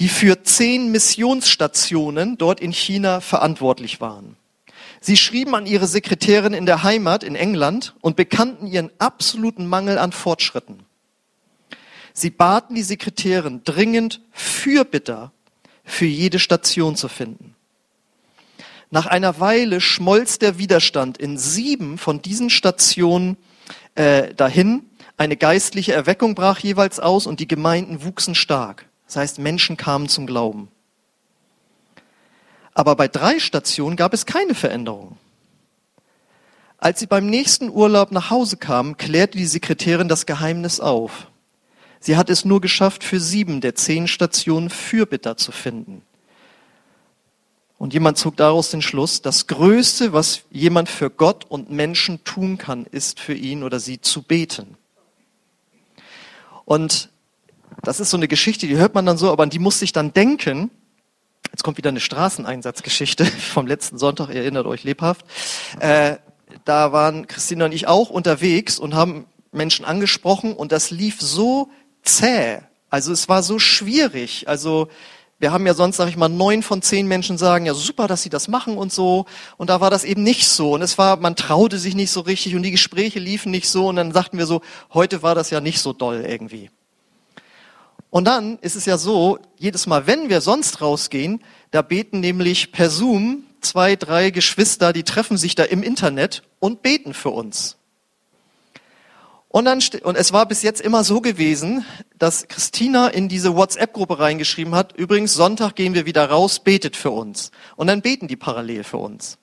die 0.00 0.08
für 0.08 0.42
zehn 0.42 0.90
Missionsstationen 0.90 2.38
dort 2.38 2.58
in 2.58 2.72
China 2.72 3.20
verantwortlich 3.20 4.00
waren. 4.00 4.34
Sie 5.00 5.16
schrieben 5.16 5.54
an 5.54 5.66
ihre 5.66 5.86
Sekretärin 5.86 6.54
in 6.54 6.66
der 6.66 6.82
Heimat 6.82 7.22
in 7.22 7.36
England 7.36 7.94
und 8.00 8.16
bekannten 8.16 8.66
ihren 8.66 8.90
absoluten 8.98 9.68
Mangel 9.68 9.96
an 9.96 10.10
Fortschritten. 10.10 10.87
Sie 12.18 12.30
baten 12.30 12.74
die 12.74 12.82
Sekretärin 12.82 13.62
dringend 13.62 14.20
Fürbitter 14.32 15.30
für 15.84 16.04
jede 16.04 16.40
Station 16.40 16.96
zu 16.96 17.06
finden. 17.06 17.54
Nach 18.90 19.06
einer 19.06 19.38
Weile 19.38 19.80
schmolz 19.80 20.40
der 20.40 20.58
Widerstand 20.58 21.18
in 21.18 21.38
sieben 21.38 21.96
von 21.96 22.20
diesen 22.20 22.50
Stationen 22.50 23.36
äh, 23.94 24.34
dahin. 24.34 24.82
Eine 25.16 25.36
geistliche 25.36 25.92
Erweckung 25.92 26.34
brach 26.34 26.58
jeweils 26.58 26.98
aus 26.98 27.24
und 27.24 27.38
die 27.38 27.46
Gemeinden 27.46 28.02
wuchsen 28.02 28.34
stark. 28.34 28.86
Das 29.06 29.14
heißt, 29.14 29.38
Menschen 29.38 29.76
kamen 29.76 30.08
zum 30.08 30.26
Glauben. 30.26 30.72
Aber 32.74 32.96
bei 32.96 33.06
drei 33.06 33.38
Stationen 33.38 33.94
gab 33.94 34.12
es 34.12 34.26
keine 34.26 34.56
Veränderung. 34.56 35.18
Als 36.78 36.98
sie 36.98 37.06
beim 37.06 37.26
nächsten 37.26 37.70
Urlaub 37.70 38.10
nach 38.10 38.30
Hause 38.30 38.56
kamen, 38.56 38.96
klärte 38.96 39.38
die 39.38 39.46
Sekretärin 39.46 40.08
das 40.08 40.26
Geheimnis 40.26 40.80
auf. 40.80 41.28
Sie 42.00 42.16
hat 42.16 42.30
es 42.30 42.44
nur 42.44 42.60
geschafft, 42.60 43.04
für 43.04 43.20
sieben 43.20 43.60
der 43.60 43.74
zehn 43.74 44.06
Stationen 44.06 44.70
Fürbitter 44.70 45.36
zu 45.36 45.52
finden. 45.52 46.02
Und 47.78 47.94
jemand 47.94 48.18
zog 48.18 48.36
daraus 48.36 48.70
den 48.70 48.82
Schluss, 48.82 49.22
das 49.22 49.46
Größte, 49.46 50.12
was 50.12 50.42
jemand 50.50 50.88
für 50.88 51.10
Gott 51.10 51.44
und 51.48 51.70
Menschen 51.70 52.24
tun 52.24 52.58
kann, 52.58 52.86
ist 52.86 53.20
für 53.20 53.34
ihn 53.34 53.62
oder 53.62 53.78
sie 53.78 54.00
zu 54.00 54.22
beten. 54.22 54.76
Und 56.64 57.08
das 57.82 58.00
ist 58.00 58.10
so 58.10 58.16
eine 58.16 58.26
Geschichte, 58.26 58.66
die 58.66 58.76
hört 58.76 58.94
man 58.94 59.06
dann 59.06 59.16
so, 59.16 59.30
aber 59.30 59.44
an 59.44 59.50
die 59.50 59.60
musste 59.60 59.84
ich 59.84 59.92
dann 59.92 60.12
denken. 60.12 60.70
Jetzt 61.52 61.62
kommt 61.62 61.78
wieder 61.78 61.90
eine 61.90 62.00
Straßeneinsatzgeschichte 62.00 63.24
vom 63.54 63.68
letzten 63.68 63.96
Sonntag, 63.96 64.28
ihr 64.30 64.42
erinnert 64.42 64.66
euch 64.66 64.82
lebhaft. 64.82 65.24
Äh, 65.78 66.16
da 66.64 66.92
waren 66.92 67.28
Christina 67.28 67.66
und 67.66 67.72
ich 67.72 67.86
auch 67.86 68.10
unterwegs 68.10 68.78
und 68.78 68.94
haben 68.94 69.26
Menschen 69.52 69.84
angesprochen 69.84 70.52
und 70.52 70.72
das 70.72 70.90
lief 70.90 71.20
so 71.20 71.70
zäh. 72.02 72.60
Also 72.90 73.12
es 73.12 73.28
war 73.28 73.42
so 73.42 73.58
schwierig. 73.58 74.48
Also 74.48 74.88
wir 75.38 75.52
haben 75.52 75.66
ja 75.66 75.74
sonst, 75.74 75.96
sag 75.96 76.08
ich 76.08 76.16
mal, 76.16 76.28
neun 76.28 76.62
von 76.62 76.82
zehn 76.82 77.06
Menschen 77.06 77.38
sagen, 77.38 77.64
ja 77.64 77.74
super, 77.74 78.08
dass 78.08 78.22
sie 78.22 78.28
das 78.28 78.48
machen 78.48 78.76
und 78.76 78.92
so. 78.92 79.26
Und 79.56 79.70
da 79.70 79.80
war 79.80 79.90
das 79.90 80.04
eben 80.04 80.22
nicht 80.22 80.48
so. 80.48 80.72
Und 80.72 80.82
es 80.82 80.98
war, 80.98 81.16
man 81.16 81.36
traute 81.36 81.78
sich 81.78 81.94
nicht 81.94 82.10
so 82.10 82.20
richtig 82.20 82.56
und 82.56 82.62
die 82.62 82.72
Gespräche 82.72 83.20
liefen 83.20 83.52
nicht 83.52 83.68
so. 83.68 83.86
Und 83.86 83.96
dann 83.96 84.12
sagten 84.12 84.38
wir 84.38 84.46
so, 84.46 84.62
heute 84.92 85.22
war 85.22 85.34
das 85.34 85.50
ja 85.50 85.60
nicht 85.60 85.80
so 85.80 85.92
doll 85.92 86.24
irgendwie. 86.26 86.70
Und 88.10 88.24
dann 88.24 88.58
ist 88.60 88.74
es 88.74 88.84
ja 88.84 88.98
so, 88.98 89.38
jedes 89.56 89.86
Mal, 89.86 90.06
wenn 90.06 90.28
wir 90.28 90.40
sonst 90.40 90.80
rausgehen, 90.80 91.44
da 91.70 91.82
beten 91.82 92.20
nämlich 92.20 92.72
per 92.72 92.90
Zoom 92.90 93.44
zwei, 93.60 93.96
drei 93.96 94.30
Geschwister, 94.30 94.92
die 94.92 95.02
treffen 95.02 95.36
sich 95.36 95.54
da 95.54 95.64
im 95.64 95.82
Internet 95.82 96.42
und 96.58 96.82
beten 96.82 97.14
für 97.14 97.30
uns. 97.30 97.77
Und, 99.50 99.64
dann, 99.64 99.80
und 100.02 100.16
es 100.16 100.32
war 100.32 100.46
bis 100.46 100.62
jetzt 100.62 100.80
immer 100.80 101.04
so 101.04 101.20
gewesen, 101.22 101.84
dass 102.18 102.48
Christina 102.48 103.08
in 103.08 103.28
diese 103.28 103.56
WhatsApp-Gruppe 103.56 104.18
reingeschrieben 104.18 104.74
hat, 104.74 104.92
übrigens, 104.92 105.32
Sonntag 105.32 105.74
gehen 105.74 105.94
wir 105.94 106.04
wieder 106.04 106.28
raus, 106.28 106.60
betet 106.60 106.96
für 106.96 107.10
uns. 107.10 107.50
Und 107.76 107.86
dann 107.86 108.02
beten 108.02 108.28
die 108.28 108.36
parallel 108.36 108.84
für 108.84 108.98
uns. 108.98 109.38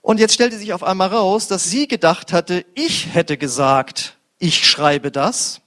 Und 0.00 0.18
jetzt 0.18 0.34
stellte 0.34 0.56
sich 0.56 0.72
auf 0.72 0.82
einmal 0.82 1.08
raus, 1.08 1.46
dass 1.48 1.64
sie 1.64 1.88
gedacht 1.88 2.32
hatte, 2.32 2.64
ich 2.74 3.12
hätte 3.12 3.36
gesagt, 3.36 4.16
ich 4.38 4.66
schreibe 4.66 5.10
das, 5.10 5.60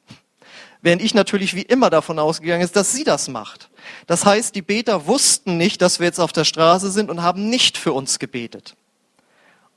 während 0.81 1.01
ich 1.01 1.13
natürlich 1.13 1.55
wie 1.55 1.61
immer 1.61 1.89
davon 1.89 2.17
ausgegangen 2.17 2.63
ist, 2.63 2.75
dass 2.75 2.93
sie 2.93 3.03
das 3.03 3.27
macht. 3.27 3.69
Das 4.07 4.25
heißt, 4.25 4.55
die 4.55 4.61
Beter 4.61 5.05
wussten 5.05 5.57
nicht, 5.57 5.81
dass 5.81 5.99
wir 5.99 6.07
jetzt 6.07 6.19
auf 6.19 6.31
der 6.31 6.45
Straße 6.45 6.89
sind 6.89 7.11
und 7.11 7.21
haben 7.21 7.49
nicht 7.49 7.77
für 7.77 7.93
uns 7.93 8.17
gebetet. 8.17 8.75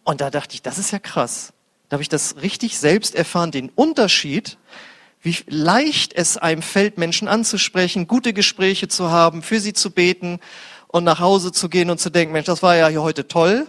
Und 0.05 0.21
da 0.21 0.31
dachte 0.31 0.55
ich, 0.55 0.63
das 0.63 0.79
ist 0.79 0.91
ja 0.91 0.99
krass. 0.99 1.53
Da 1.93 1.97
habe 1.97 2.03
ich 2.03 2.09
das 2.09 2.37
richtig 2.41 2.79
selbst 2.79 3.15
erfahren, 3.15 3.51
den 3.51 3.69
Unterschied, 3.69 4.57
wie 5.21 5.37
leicht 5.47 6.15
es 6.15 6.39
einem 6.39 6.63
fällt, 6.63 6.97
Menschen 6.97 7.29
anzusprechen, 7.29 8.09
gute 8.09 8.33
Gespräche 8.33 8.89
zu 8.89 9.11
haben, 9.11 9.43
für 9.43 9.61
sie 9.61 9.75
zu 9.75 9.91
beten 9.91 10.41
und 10.87 11.05
nach 11.05 11.21
Hause 11.21 11.53
zu 11.53 11.69
gehen 11.69 11.91
und 11.91 12.01
zu 12.01 12.09
denken, 12.09 12.33
Mensch, 12.33 12.47
das 12.47 12.63
war 12.63 12.77
ja 12.77 12.89
hier 12.89 13.03
heute 13.03 13.29
toll. 13.29 13.67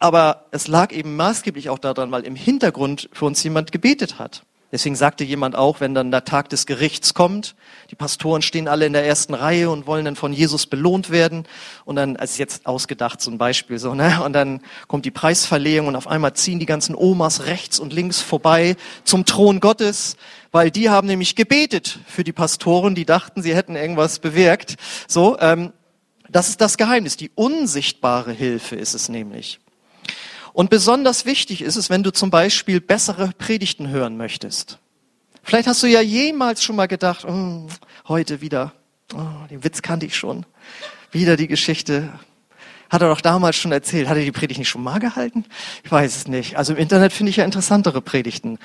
Aber 0.00 0.46
es 0.50 0.66
lag 0.66 0.90
eben 0.90 1.14
maßgeblich 1.14 1.70
auch 1.70 1.78
daran, 1.78 2.10
weil 2.10 2.24
im 2.24 2.34
Hintergrund 2.34 3.08
für 3.12 3.26
uns 3.26 3.40
jemand 3.44 3.70
gebetet 3.70 4.18
hat. 4.18 4.42
Deswegen 4.70 4.96
sagte 4.96 5.24
jemand 5.24 5.56
auch, 5.56 5.80
wenn 5.80 5.94
dann 5.94 6.10
der 6.10 6.26
Tag 6.26 6.50
des 6.50 6.66
Gerichts 6.66 7.14
kommt, 7.14 7.54
die 7.90 7.94
Pastoren 7.94 8.42
stehen 8.42 8.68
alle 8.68 8.84
in 8.84 8.92
der 8.92 9.06
ersten 9.06 9.32
Reihe 9.32 9.70
und 9.70 9.86
wollen 9.86 10.04
dann 10.04 10.16
von 10.16 10.34
Jesus 10.34 10.66
belohnt 10.66 11.08
werden. 11.08 11.46
Und 11.86 11.96
dann, 11.96 12.16
als 12.16 12.36
jetzt 12.36 12.66
ausgedacht, 12.66 13.26
ein 13.26 13.38
Beispiel, 13.38 13.78
so, 13.78 13.94
ne? 13.94 14.22
Und 14.22 14.34
dann 14.34 14.60
kommt 14.86 15.06
die 15.06 15.10
Preisverleihung 15.10 15.86
und 15.86 15.96
auf 15.96 16.06
einmal 16.06 16.34
ziehen 16.34 16.58
die 16.58 16.66
ganzen 16.66 16.94
Omas 16.94 17.46
rechts 17.46 17.78
und 17.78 17.94
links 17.94 18.20
vorbei 18.20 18.76
zum 19.04 19.24
Thron 19.24 19.60
Gottes, 19.60 20.16
weil 20.52 20.70
die 20.70 20.90
haben 20.90 21.06
nämlich 21.06 21.34
gebetet 21.34 21.98
für 22.06 22.22
die 22.22 22.32
Pastoren, 22.32 22.94
die 22.94 23.06
dachten, 23.06 23.40
sie 23.40 23.54
hätten 23.54 23.74
irgendwas 23.74 24.18
bewirkt. 24.18 24.76
So, 25.06 25.38
ähm, 25.40 25.72
das 26.28 26.50
ist 26.50 26.60
das 26.60 26.76
Geheimnis. 26.76 27.16
Die 27.16 27.30
unsichtbare 27.34 28.32
Hilfe 28.32 28.76
ist 28.76 28.92
es 28.92 29.08
nämlich. 29.08 29.60
Und 30.52 30.70
besonders 30.70 31.26
wichtig 31.26 31.62
ist 31.62 31.76
es, 31.76 31.90
wenn 31.90 32.02
du 32.02 32.12
zum 32.12 32.30
Beispiel 32.30 32.80
bessere 32.80 33.32
Predigten 33.38 33.88
hören 33.88 34.16
möchtest. 34.16 34.78
Vielleicht 35.42 35.68
hast 35.68 35.82
du 35.82 35.86
ja 35.86 36.00
jemals 36.00 36.62
schon 36.62 36.76
mal 36.76 36.88
gedacht, 36.88 37.24
oh, 37.24 37.68
heute 38.06 38.40
wieder, 38.40 38.72
oh, 39.14 39.46
den 39.50 39.64
Witz 39.64 39.82
kannte 39.82 40.06
ich 40.06 40.16
schon, 40.16 40.44
wieder 41.10 41.36
die 41.36 41.48
Geschichte. 41.48 42.12
Hat 42.90 43.02
er 43.02 43.08
doch 43.08 43.20
damals 43.20 43.56
schon 43.56 43.72
erzählt. 43.72 44.08
Hat 44.08 44.16
er 44.16 44.24
die 44.24 44.32
Predigt 44.32 44.58
nicht 44.58 44.68
schon 44.68 44.82
mal 44.82 44.98
gehalten? 44.98 45.44
Ich 45.84 45.92
weiß 45.92 46.16
es 46.16 46.26
nicht. 46.26 46.56
Also 46.56 46.72
im 46.72 46.78
Internet 46.78 47.12
finde 47.12 47.30
ich 47.30 47.36
ja 47.36 47.44
interessantere 47.44 48.00
Predigten. 48.00 48.58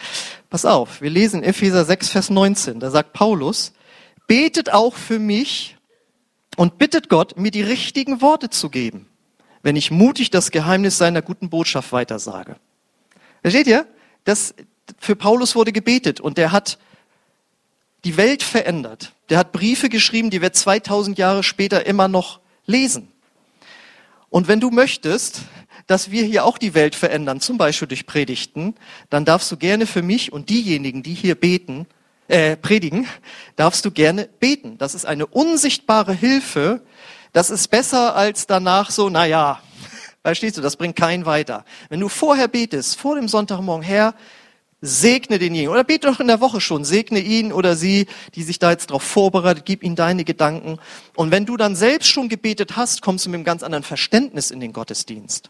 Pass 0.49 0.65
auf, 0.65 1.01
wir 1.01 1.09
lesen 1.09 1.43
Epheser 1.43 1.83
6, 1.83 2.09
Vers 2.09 2.29
19. 2.29 2.79
Da 2.79 2.89
sagt 2.89 3.11
Paulus, 3.11 3.73
betet 4.27 4.71
auch 4.71 4.95
für 4.95 5.19
mich 5.19 5.75
und 6.55 6.77
bittet 6.77 7.09
Gott, 7.09 7.37
mir 7.37 7.51
die 7.51 7.63
richtigen 7.63 8.21
Worte 8.21 8.49
zu 8.49 8.69
geben 8.69 9.07
wenn 9.63 9.75
ich 9.75 9.89
mutig 9.89 10.29
das 10.29 10.51
Geheimnis 10.51 10.97
seiner 10.97 11.21
guten 11.21 11.49
Botschaft 11.49 11.91
weitersage. 11.91 12.57
Versteht 13.41 13.67
ihr? 13.67 13.87
Das, 14.25 14.53
für 14.99 15.15
Paulus 15.15 15.55
wurde 15.55 15.71
gebetet 15.71 16.19
und 16.19 16.37
der 16.37 16.51
hat 16.51 16.77
die 18.03 18.17
Welt 18.17 18.43
verändert. 18.43 19.13
Der 19.29 19.37
hat 19.37 19.53
Briefe 19.53 19.89
geschrieben, 19.89 20.29
die 20.29 20.41
wir 20.41 20.53
2000 20.53 21.17
Jahre 21.17 21.43
später 21.43 21.85
immer 21.85 22.07
noch 22.07 22.41
lesen. 22.65 23.07
Und 24.29 24.47
wenn 24.47 24.59
du 24.59 24.69
möchtest, 24.69 25.41
dass 25.87 26.11
wir 26.11 26.23
hier 26.23 26.45
auch 26.45 26.57
die 26.57 26.73
Welt 26.73 26.95
verändern, 26.95 27.39
zum 27.39 27.57
Beispiel 27.57 27.87
durch 27.87 28.05
Predigten, 28.05 28.75
dann 29.09 29.25
darfst 29.25 29.51
du 29.51 29.57
gerne 29.57 29.85
für 29.85 30.01
mich 30.01 30.31
und 30.31 30.49
diejenigen, 30.49 31.03
die 31.03 31.13
hier 31.13 31.35
beten, 31.35 31.87
äh, 32.27 32.55
predigen, 32.55 33.07
darfst 33.55 33.85
du 33.85 33.91
gerne 33.91 34.29
beten. 34.39 34.77
Das 34.77 34.95
ist 34.95 35.05
eine 35.05 35.25
unsichtbare 35.27 36.13
Hilfe, 36.13 36.81
das 37.33 37.49
ist 37.49 37.67
besser 37.67 38.15
als 38.15 38.47
danach 38.47 38.91
so, 38.91 39.09
na 39.09 39.25
ja, 39.25 39.59
verstehst 40.21 40.57
du, 40.57 40.61
das 40.61 40.77
bringt 40.77 40.95
keinen 40.95 41.25
weiter. 41.25 41.65
Wenn 41.89 41.99
du 41.99 42.07
vorher 42.07 42.47
betest, 42.47 42.97
vor 42.97 43.15
dem 43.15 43.27
Sonntagmorgen, 43.27 43.83
Herr, 43.83 44.15
segne 44.81 45.39
denjenigen 45.39 45.71
oder 45.71 45.83
bete 45.83 46.07
doch 46.07 46.19
in 46.19 46.27
der 46.27 46.41
Woche 46.41 46.59
schon, 46.61 46.83
segne 46.83 47.19
ihn 47.19 47.53
oder 47.53 47.75
sie, 47.75 48.07
die 48.35 48.43
sich 48.43 48.59
da 48.59 48.71
jetzt 48.71 48.89
darauf 48.89 49.03
vorbereitet, 49.03 49.65
gib 49.65 49.81
ihnen 49.81 49.95
deine 49.95 50.25
Gedanken. 50.25 50.77
Und 51.15 51.31
wenn 51.31 51.45
du 51.45 51.57
dann 51.57 51.75
selbst 51.75 52.09
schon 52.09 52.29
gebetet 52.29 52.75
hast, 52.75 53.01
kommst 53.01 53.25
du 53.25 53.29
mit 53.29 53.37
einem 53.37 53.45
ganz 53.45 53.63
anderen 53.63 53.83
Verständnis 53.83 54.51
in 54.51 54.59
den 54.59 54.73
Gottesdienst. 54.73 55.49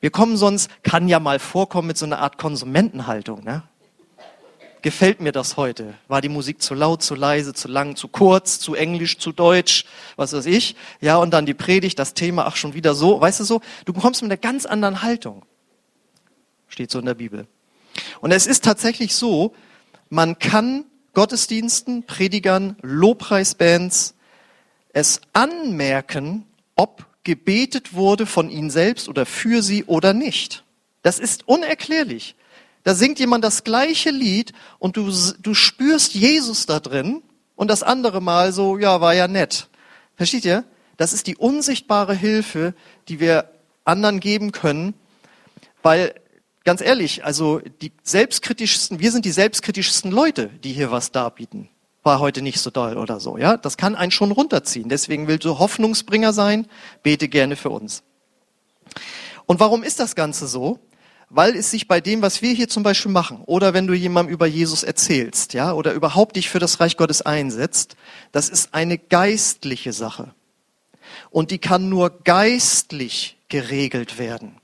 Wir 0.00 0.10
kommen 0.10 0.36
sonst, 0.36 0.70
kann 0.82 1.08
ja 1.08 1.20
mal 1.20 1.38
vorkommen 1.38 1.88
mit 1.88 1.98
so 1.98 2.06
einer 2.06 2.20
Art 2.20 2.38
Konsumentenhaltung, 2.38 3.44
ne? 3.44 3.62
Gefällt 4.82 5.20
mir 5.20 5.32
das 5.32 5.56
heute? 5.56 5.94
War 6.08 6.20
die 6.20 6.28
Musik 6.28 6.62
zu 6.62 6.74
laut, 6.74 7.02
zu 7.02 7.14
leise, 7.14 7.54
zu 7.54 7.68
lang, 7.68 7.96
zu 7.96 8.08
kurz, 8.08 8.58
zu 8.58 8.74
englisch, 8.74 9.18
zu 9.18 9.32
deutsch, 9.32 9.84
was 10.16 10.32
weiß 10.32 10.46
ich? 10.46 10.76
Ja, 11.00 11.16
und 11.16 11.30
dann 11.30 11.46
die 11.46 11.54
Predigt, 11.54 11.98
das 11.98 12.14
Thema, 12.14 12.46
ach 12.46 12.56
schon 12.56 12.74
wieder 12.74 12.94
so, 12.94 13.20
weißt 13.20 13.40
du 13.40 13.44
so? 13.44 13.60
Du 13.84 13.92
kommst 13.92 14.22
mit 14.22 14.30
einer 14.30 14.38
ganz 14.38 14.66
anderen 14.66 15.02
Haltung. 15.02 15.44
Steht 16.68 16.90
so 16.90 16.98
in 16.98 17.06
der 17.06 17.14
Bibel. 17.14 17.46
Und 18.20 18.32
es 18.32 18.46
ist 18.46 18.64
tatsächlich 18.64 19.14
so, 19.14 19.54
man 20.08 20.38
kann 20.38 20.84
Gottesdiensten, 21.14 22.04
Predigern, 22.04 22.76
Lobpreisbands 22.82 24.14
es 24.92 25.20
anmerken, 25.32 26.46
ob 26.74 27.06
gebetet 27.24 27.94
wurde 27.94 28.26
von 28.26 28.50
ihnen 28.50 28.70
selbst 28.70 29.08
oder 29.08 29.26
für 29.26 29.62
sie 29.62 29.84
oder 29.84 30.14
nicht. 30.14 30.64
Das 31.02 31.18
ist 31.18 31.46
unerklärlich. 31.48 32.34
Da 32.82 32.94
singt 32.94 33.18
jemand 33.18 33.44
das 33.44 33.64
gleiche 33.64 34.10
Lied 34.10 34.52
und 34.78 34.96
du, 34.96 35.12
du 35.40 35.54
spürst 35.54 36.14
Jesus 36.14 36.66
da 36.66 36.80
drin 36.80 37.22
und 37.56 37.68
das 37.68 37.82
andere 37.82 38.20
Mal 38.20 38.52
so, 38.52 38.78
ja, 38.78 39.00
war 39.00 39.14
ja 39.14 39.28
nett. 39.28 39.68
Versteht 40.16 40.44
ihr? 40.44 40.64
Das 40.96 41.12
ist 41.12 41.26
die 41.26 41.36
unsichtbare 41.36 42.14
Hilfe, 42.14 42.74
die 43.08 43.20
wir 43.20 43.50
anderen 43.84 44.20
geben 44.20 44.52
können, 44.52 44.94
weil 45.82 46.14
ganz 46.64 46.80
ehrlich, 46.80 47.24
also 47.24 47.60
die 47.80 47.92
selbstkritischsten, 48.02 49.00
wir 49.00 49.12
sind 49.12 49.24
die 49.24 49.30
selbstkritischsten 49.30 50.10
Leute, 50.10 50.48
die 50.62 50.72
hier 50.72 50.90
was 50.90 51.12
darbieten. 51.12 51.68
War 52.02 52.18
heute 52.18 52.42
nicht 52.42 52.60
so 52.60 52.70
doll 52.70 52.96
oder 52.96 53.20
so, 53.20 53.36
ja? 53.36 53.56
Das 53.56 53.76
kann 53.76 53.94
einen 53.94 54.10
schon 54.10 54.30
runterziehen. 54.30 54.88
Deswegen 54.88 55.28
willst 55.28 55.44
du 55.44 55.58
Hoffnungsbringer 55.58 56.32
sein, 56.32 56.66
bete 57.02 57.28
gerne 57.28 57.56
für 57.56 57.70
uns. 57.70 58.02
Und 59.44 59.60
warum 59.60 59.82
ist 59.82 60.00
das 60.00 60.14
Ganze 60.14 60.46
so? 60.46 60.78
Weil 61.30 61.54
es 61.54 61.70
sich 61.70 61.86
bei 61.86 62.00
dem, 62.00 62.22
was 62.22 62.42
wir 62.42 62.52
hier 62.52 62.68
zum 62.68 62.82
Beispiel 62.82 63.12
machen, 63.12 63.42
oder 63.46 63.72
wenn 63.72 63.86
du 63.86 63.94
jemandem 63.94 64.34
über 64.34 64.46
Jesus 64.46 64.82
erzählst, 64.82 65.54
ja, 65.54 65.72
oder 65.72 65.92
überhaupt 65.92 66.34
dich 66.34 66.50
für 66.50 66.58
das 66.58 66.80
Reich 66.80 66.96
Gottes 66.96 67.22
einsetzt, 67.22 67.96
das 68.32 68.48
ist 68.48 68.74
eine 68.74 68.98
geistliche 68.98 69.92
Sache. 69.92 70.34
Und 71.30 71.52
die 71.52 71.58
kann 71.58 71.88
nur 71.88 72.10
geistlich 72.24 73.38
geregelt 73.48 74.18
werden. 74.18 74.56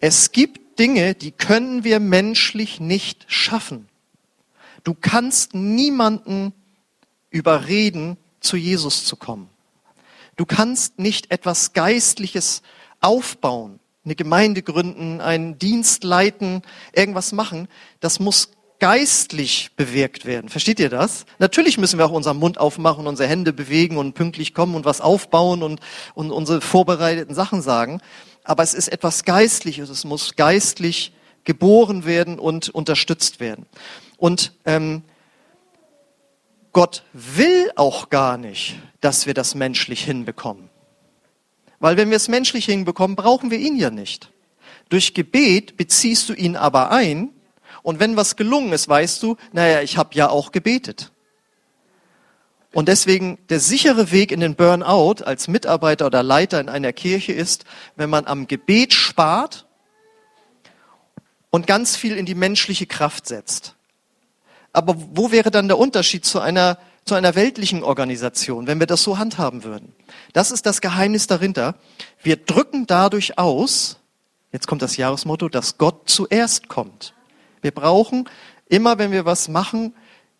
Es 0.00 0.32
gibt 0.32 0.78
Dinge, 0.78 1.14
die 1.14 1.32
können 1.32 1.82
wir 1.82 1.98
menschlich 1.98 2.78
nicht 2.78 3.24
schaffen. 3.28 3.88
Du 4.82 4.92
kannst 4.92 5.54
niemanden 5.54 6.52
überreden, 7.30 8.18
zu 8.40 8.58
Jesus 8.58 9.06
zu 9.06 9.16
kommen. 9.16 9.48
Du 10.36 10.44
kannst 10.44 10.98
nicht 10.98 11.30
etwas 11.30 11.72
Geistliches 11.72 12.60
aufbauen 13.00 13.80
eine 14.04 14.14
Gemeinde 14.14 14.62
gründen, 14.62 15.20
einen 15.20 15.58
Dienst 15.58 16.04
leiten, 16.04 16.62
irgendwas 16.92 17.32
machen, 17.32 17.68
das 18.00 18.20
muss 18.20 18.50
geistlich 18.78 19.70
bewirkt 19.76 20.26
werden. 20.26 20.48
Versteht 20.50 20.78
ihr 20.78 20.90
das? 20.90 21.24
Natürlich 21.38 21.78
müssen 21.78 21.98
wir 21.98 22.06
auch 22.06 22.10
unseren 22.10 22.36
Mund 22.36 22.58
aufmachen, 22.58 23.06
unsere 23.06 23.28
Hände 23.28 23.52
bewegen 23.52 23.96
und 23.96 24.14
pünktlich 24.14 24.52
kommen 24.52 24.74
und 24.74 24.84
was 24.84 25.00
aufbauen 25.00 25.62
und, 25.62 25.80
und 26.14 26.30
unsere 26.30 26.60
vorbereiteten 26.60 27.34
Sachen 27.34 27.62
sagen. 27.62 28.00
Aber 28.42 28.62
es 28.62 28.74
ist 28.74 28.88
etwas 28.88 29.24
Geistliches. 29.24 29.88
Es 29.88 30.04
muss 30.04 30.36
geistlich 30.36 31.14
geboren 31.44 32.04
werden 32.04 32.38
und 32.38 32.68
unterstützt 32.68 33.40
werden. 33.40 33.66
Und 34.18 34.52
ähm, 34.66 35.02
Gott 36.72 37.04
will 37.12 37.70
auch 37.76 38.10
gar 38.10 38.36
nicht, 38.36 38.76
dass 39.00 39.26
wir 39.26 39.34
das 39.34 39.54
menschlich 39.54 40.04
hinbekommen. 40.04 40.68
Weil 41.84 41.98
wenn 41.98 42.08
wir 42.08 42.16
es 42.16 42.28
menschlich 42.28 42.64
hinbekommen, 42.64 43.14
brauchen 43.14 43.50
wir 43.50 43.58
ihn 43.58 43.76
ja 43.76 43.90
nicht. 43.90 44.30
Durch 44.88 45.12
Gebet 45.12 45.76
beziehst 45.76 46.30
du 46.30 46.32
ihn 46.32 46.56
aber 46.56 46.90
ein 46.90 47.28
und 47.82 48.00
wenn 48.00 48.16
was 48.16 48.36
gelungen 48.36 48.72
ist, 48.72 48.88
weißt 48.88 49.22
du, 49.22 49.36
naja, 49.52 49.82
ich 49.82 49.98
habe 49.98 50.14
ja 50.14 50.30
auch 50.30 50.50
gebetet. 50.50 51.12
Und 52.72 52.88
deswegen 52.88 53.36
der 53.50 53.60
sichere 53.60 54.10
Weg 54.12 54.32
in 54.32 54.40
den 54.40 54.54
Burnout 54.54 55.22
als 55.24 55.46
Mitarbeiter 55.46 56.06
oder 56.06 56.22
Leiter 56.22 56.58
in 56.58 56.70
einer 56.70 56.94
Kirche 56.94 57.34
ist, 57.34 57.66
wenn 57.96 58.08
man 58.08 58.26
am 58.26 58.48
Gebet 58.48 58.94
spart 58.94 59.66
und 61.50 61.66
ganz 61.66 61.96
viel 61.96 62.16
in 62.16 62.24
die 62.24 62.34
menschliche 62.34 62.86
Kraft 62.86 63.26
setzt. 63.26 63.74
Aber 64.72 64.94
wo 64.96 65.32
wäre 65.32 65.50
dann 65.50 65.68
der 65.68 65.76
Unterschied 65.76 66.24
zu 66.24 66.40
einer, 66.40 66.78
zu 67.04 67.14
einer 67.14 67.34
weltlichen 67.34 67.82
Organisation, 67.82 68.66
wenn 68.66 68.80
wir 68.80 68.86
das 68.86 69.02
so 69.02 69.18
handhaben 69.18 69.64
würden? 69.64 69.94
Das 70.32 70.50
ist 70.50 70.66
das 70.66 70.80
Geheimnis 70.80 71.26
dahinter. 71.26 71.74
Wir 72.22 72.36
drücken 72.36 72.86
dadurch 72.86 73.38
aus, 73.38 73.98
jetzt 74.52 74.66
kommt 74.66 74.82
das 74.82 74.96
Jahresmotto, 74.96 75.48
dass 75.48 75.78
Gott 75.78 76.08
zuerst 76.08 76.68
kommt. 76.68 77.14
Wir 77.60 77.72
brauchen 77.72 78.28
immer, 78.68 78.98
wenn 78.98 79.12
wir 79.12 79.24
was 79.24 79.48
machen, 79.48 79.94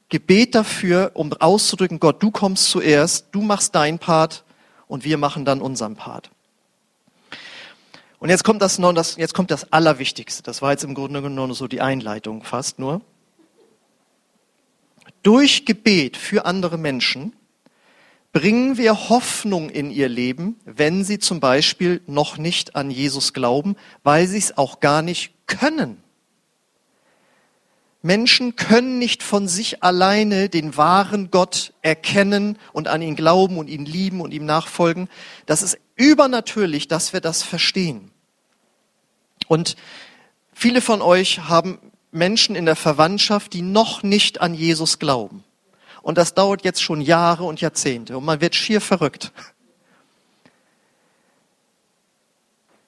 Gebet 0.09 0.54
dafür, 0.54 1.12
um 1.14 1.33
auszudrücken, 1.33 1.99
Gott, 1.99 2.23
du 2.23 2.30
kommst 2.30 2.71
zuerst, 2.71 3.26
du 3.33 3.40
machst 3.40 3.75
deinen 3.75 3.99
Part 3.99 4.44
und 4.87 5.04
wir 5.04 5.18
machen 5.18 5.44
dann 5.44 5.61
unseren 5.61 5.97
Part. 5.97 6.30
Und 8.18 8.30
jetzt 8.30 8.44
kommt 8.44 8.62
das, 8.62 8.78
jetzt 9.16 9.35
kommt 9.35 9.50
das 9.50 9.73
Allerwichtigste. 9.73 10.42
Das 10.42 10.62
war 10.62 10.71
jetzt 10.71 10.85
im 10.85 10.94
Grunde 10.94 11.21
genommen 11.21 11.52
so 11.52 11.68
die 11.68 11.80
Einleitung 11.83 12.42
fast 12.42 12.78
nur. 12.78 13.02
Durch 15.25 15.64
Gebet 15.64 16.19
für 16.19 16.45
andere 16.45 16.76
Menschen 16.76 17.35
bringen 18.35 18.76
wir 18.76 19.09
Hoffnung 19.09 19.71
in 19.71 19.90
ihr 19.90 20.09
Leben, 20.09 20.61
wenn 20.66 21.02
sie 21.02 21.19
zum 21.19 21.40
Beispiel 21.40 22.02
noch 22.07 22.37
nicht 22.37 22.76
an 22.76 22.90
Jesus 22.90 23.33
glauben, 23.33 23.75
weil 24.02 24.26
sie 24.26 24.37
es 24.37 24.59
auch 24.59 24.81
gar 24.81 25.00
nicht 25.00 25.33
können. 25.47 26.02
Menschen 28.02 28.54
können 28.54 28.99
nicht 28.99 29.23
von 29.23 29.49
sich 29.49 29.83
alleine 29.83 30.50
den 30.50 30.76
wahren 30.76 31.31
Gott 31.31 31.73
erkennen 31.81 32.59
und 32.75 32.87
an 32.87 33.00
ihn 33.00 33.16
glauben 33.16 33.57
und 33.57 33.71
ihn 33.71 33.87
lieben 33.87 34.21
und 34.21 34.35
ihm 34.35 34.45
nachfolgen. 34.45 35.09
Das 35.47 35.62
ist 35.62 35.78
übernatürlich, 35.97 36.87
dass 36.87 37.14
wir 37.14 37.23
das 37.23 37.43
verstehen. 37.43 38.11
Und 39.49 39.76
viele 40.52 40.83
von 40.83 41.00
euch 41.00 41.49
haben 41.49 41.78
Menschen 42.14 42.56
in 42.56 42.66
der 42.66 42.76
Verwandtschaft, 42.76 43.52
die 43.52 43.62
noch 43.62 44.02
nicht 44.02 44.40
an 44.40 44.54
Jesus 44.54 44.99
glauben. 44.99 45.44
Und 46.02 46.18
das 46.18 46.35
dauert 46.35 46.64
jetzt 46.64 46.83
schon 46.83 47.00
Jahre 47.00 47.44
und 47.44 47.61
Jahrzehnte 47.61 48.16
und 48.16 48.25
man 48.25 48.40
wird 48.40 48.54
schier 48.54 48.80
verrückt. 48.80 49.33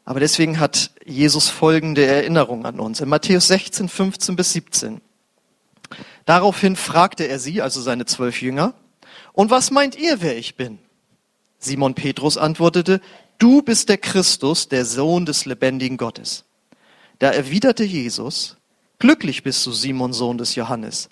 Aber 0.04 0.20
deswegen 0.20 0.60
hat 0.60 0.92
Jesus 1.04 1.48
folgende 1.48 2.06
Erinnerung 2.06 2.64
an 2.64 2.78
uns. 2.78 3.00
In 3.00 3.08
Matthäus 3.08 3.48
16, 3.48 3.88
15 3.88 4.36
bis 4.36 4.52
17. 4.52 5.00
Daraufhin 6.26 6.76
fragte 6.76 7.24
er 7.26 7.38
sie, 7.38 7.60
also 7.60 7.80
seine 7.80 8.06
zwölf 8.06 8.40
Jünger, 8.40 8.74
und 9.32 9.50
was 9.50 9.70
meint 9.70 9.96
ihr, 9.96 10.22
wer 10.22 10.36
ich 10.38 10.56
bin? 10.56 10.78
Simon 11.58 11.94
Petrus 11.94 12.38
antwortete, 12.38 13.00
du 13.38 13.62
bist 13.62 13.88
der 13.88 13.98
Christus, 13.98 14.68
der 14.68 14.84
Sohn 14.84 15.26
des 15.26 15.44
lebendigen 15.44 15.96
Gottes. 15.96 16.44
Da 17.18 17.30
erwiderte 17.30 17.84
Jesus, 17.84 18.55
glücklich 18.98 19.42
bist 19.42 19.64
du, 19.66 19.72
Simon, 19.72 20.12
Sohn 20.12 20.38
des 20.38 20.54
Johannes, 20.54 21.08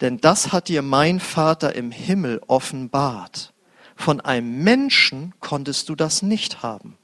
denn 0.00 0.18
das 0.18 0.52
hat 0.52 0.68
dir 0.68 0.82
mein 0.82 1.20
Vater 1.20 1.74
im 1.74 1.90
Himmel 1.90 2.40
offenbart. 2.46 3.52
Von 3.96 4.20
einem 4.20 4.62
Menschen 4.62 5.34
konntest 5.40 5.88
du 5.88 5.96
das 5.96 6.22
nicht 6.22 6.62
haben. 6.62 6.96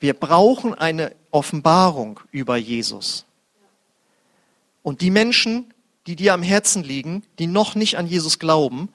Wir 0.00 0.14
brauchen 0.14 0.74
eine 0.74 1.14
Offenbarung 1.30 2.20
über 2.32 2.56
Jesus. 2.56 3.26
Und 4.82 5.02
die 5.02 5.10
Menschen, 5.10 5.72
die 6.06 6.16
dir 6.16 6.34
am 6.34 6.42
Herzen 6.42 6.82
liegen, 6.82 7.22
die 7.38 7.46
noch 7.46 7.74
nicht 7.74 7.96
an 7.96 8.06
Jesus 8.06 8.38
glauben, 8.38 8.88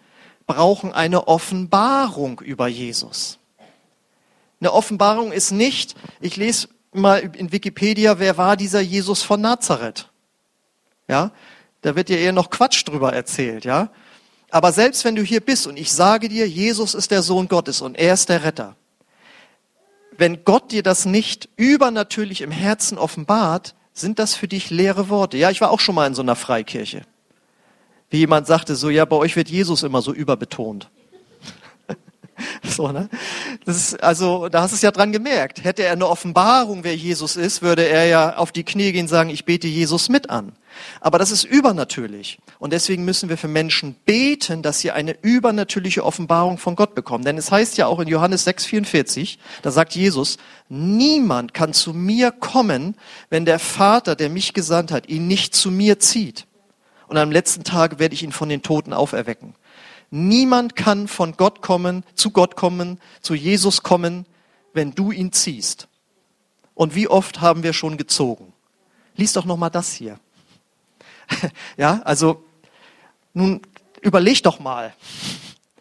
brauchen 0.48 0.92
eine 0.92 1.28
Offenbarung 1.28 2.42
über 2.42 2.68
Jesus. 2.68 3.40
Eine 4.60 4.74
Offenbarung 4.74 5.32
ist 5.32 5.52
nicht, 5.52 5.96
ich 6.22 6.38
lese 6.38 6.70
mal 7.02 7.32
in 7.36 7.52
Wikipedia, 7.52 8.20
wer 8.20 8.38
war 8.38 8.58
dieser 8.58 8.82
Jesus 8.82 9.22
von 9.24 9.42
Nazareth? 9.42 10.10
Ja, 11.08 11.32
da 11.82 11.96
wird 11.96 12.10
dir 12.10 12.18
eher 12.18 12.32
noch 12.32 12.50
Quatsch 12.50 12.88
drüber 12.88 13.14
erzählt, 13.14 13.66
ja. 13.66 13.90
Aber 14.50 14.72
selbst 14.72 15.06
wenn 15.06 15.16
du 15.16 15.22
hier 15.22 15.42
bist 15.42 15.68
und 15.68 15.78
ich 15.78 15.92
sage 15.92 16.30
dir, 16.30 16.48
Jesus 16.48 16.94
ist 16.96 17.12
der 17.12 17.22
Sohn 17.22 17.48
Gottes 17.48 17.82
und 17.82 17.98
er 17.98 18.14
ist 18.14 18.30
der 18.30 18.44
Retter, 18.44 18.76
wenn 20.18 20.46
Gott 20.46 20.72
dir 20.72 20.84
das 20.84 21.06
nicht 21.06 21.50
übernatürlich 21.58 22.42
im 22.42 22.52
Herzen 22.52 22.98
offenbart, 22.98 23.76
sind 23.94 24.20
das 24.20 24.34
für 24.36 24.48
dich 24.48 24.70
leere 24.70 25.10
Worte? 25.10 25.38
Ja, 25.38 25.52
ich 25.52 25.62
war 25.62 25.72
auch 25.72 25.80
schon 25.80 25.96
mal 25.96 26.08
in 26.08 26.16
so 26.16 26.22
einer 26.22 26.36
Freikirche. 26.36 27.02
Wie 28.10 28.18
jemand 28.18 28.48
sagte, 28.48 28.76
so, 28.76 28.90
ja, 28.90 29.06
bei 29.06 29.16
euch 29.16 29.36
wird 29.36 29.50
Jesus 29.50 29.84
immer 29.84 30.02
so 30.02 30.14
überbetont. 30.14 30.90
so, 32.64 32.92
ne? 32.92 33.10
Das 33.66 33.78
ist, 33.78 34.04
also, 34.04 34.50
da 34.50 34.62
hast 34.62 34.72
du 34.72 34.76
es 34.76 34.82
ja 34.82 34.92
dran 34.92 35.12
gemerkt. 35.12 35.64
Hätte 35.64 35.84
er 35.84 35.94
eine 35.94 36.08
Offenbarung, 36.08 36.84
wer 36.84 36.96
Jesus 36.96 37.36
ist, 37.36 37.62
würde 37.62 37.88
er 37.88 38.06
ja 38.06 38.38
auf 38.38 38.52
die 38.52 38.64
Knie 38.64 38.92
gehen 38.92 39.04
und 39.04 39.08
sagen, 39.08 39.30
ich 39.30 39.46
bete 39.46 39.68
Jesus 39.68 40.10
mit 40.10 40.30
an. 40.30 40.54
Aber 41.00 41.18
das 41.18 41.32
ist 41.32 41.46
übernatürlich. 41.46 42.40
Und 42.60 42.74
deswegen 42.74 43.06
müssen 43.06 43.30
wir 43.30 43.38
für 43.38 43.48
Menschen 43.48 43.96
beten, 44.06 44.62
dass 44.62 44.80
sie 44.80 44.92
eine 44.92 45.16
übernatürliche 45.22 46.04
Offenbarung 46.04 46.58
von 46.58 46.76
Gott 46.76 46.96
bekommen. 46.96 47.24
Denn 47.24 47.38
es 47.38 47.52
heißt 47.52 47.78
ja 47.78 47.88
auch 47.88 48.00
in 48.00 48.08
Johannes 48.08 48.46
6,44, 48.46 49.38
da 49.62 49.72
sagt 49.72 49.96
Jesus, 49.96 50.38
niemand 50.68 51.54
kann 51.54 51.74
zu 51.74 51.94
mir 51.94 52.32
kommen, 52.32 52.96
wenn 53.30 53.46
der 53.46 53.60
Vater, 53.60 54.16
der 54.16 54.30
mich 54.30 54.54
gesandt 54.54 54.92
hat, 54.92 55.08
ihn 55.08 55.28
nicht 55.28 55.56
zu 55.56 55.72
mir 55.72 56.00
zieht. 56.00 56.46
Und 57.08 57.18
am 57.18 57.32
letzten 57.32 57.64
Tag 57.64 58.00
werde 58.00 58.16
ich 58.16 58.24
ihn 58.24 58.32
von 58.32 58.50
den 58.50 58.64
Toten 58.64 58.92
auferwecken. 58.92 59.54
Niemand 60.10 60.76
kann 60.76 61.08
von 61.08 61.36
Gott 61.38 61.62
kommen, 61.62 62.04
zu 62.16 62.32
Gott 62.32 62.56
kommen, 62.56 63.00
zu 63.22 63.34
Jesus 63.36 63.84
kommen, 63.84 64.26
wenn 64.74 64.92
du 64.92 65.12
ihn 65.12 65.32
ziehst. 65.32 65.88
Und 66.74 66.96
wie 66.96 67.08
oft 67.08 67.42
haben 67.42 67.64
wir 67.64 67.74
schon 67.74 67.98
gezogen? 67.98 68.54
Lies 69.16 69.34
doch 69.34 69.46
noch 69.46 69.58
mal 69.58 69.70
das 69.70 69.94
hier. 69.94 70.20
ja, 71.78 72.02
also 72.04 72.44
nun 73.34 73.62
überleg 74.02 74.44
doch 74.44 74.60
mal. 74.60 74.94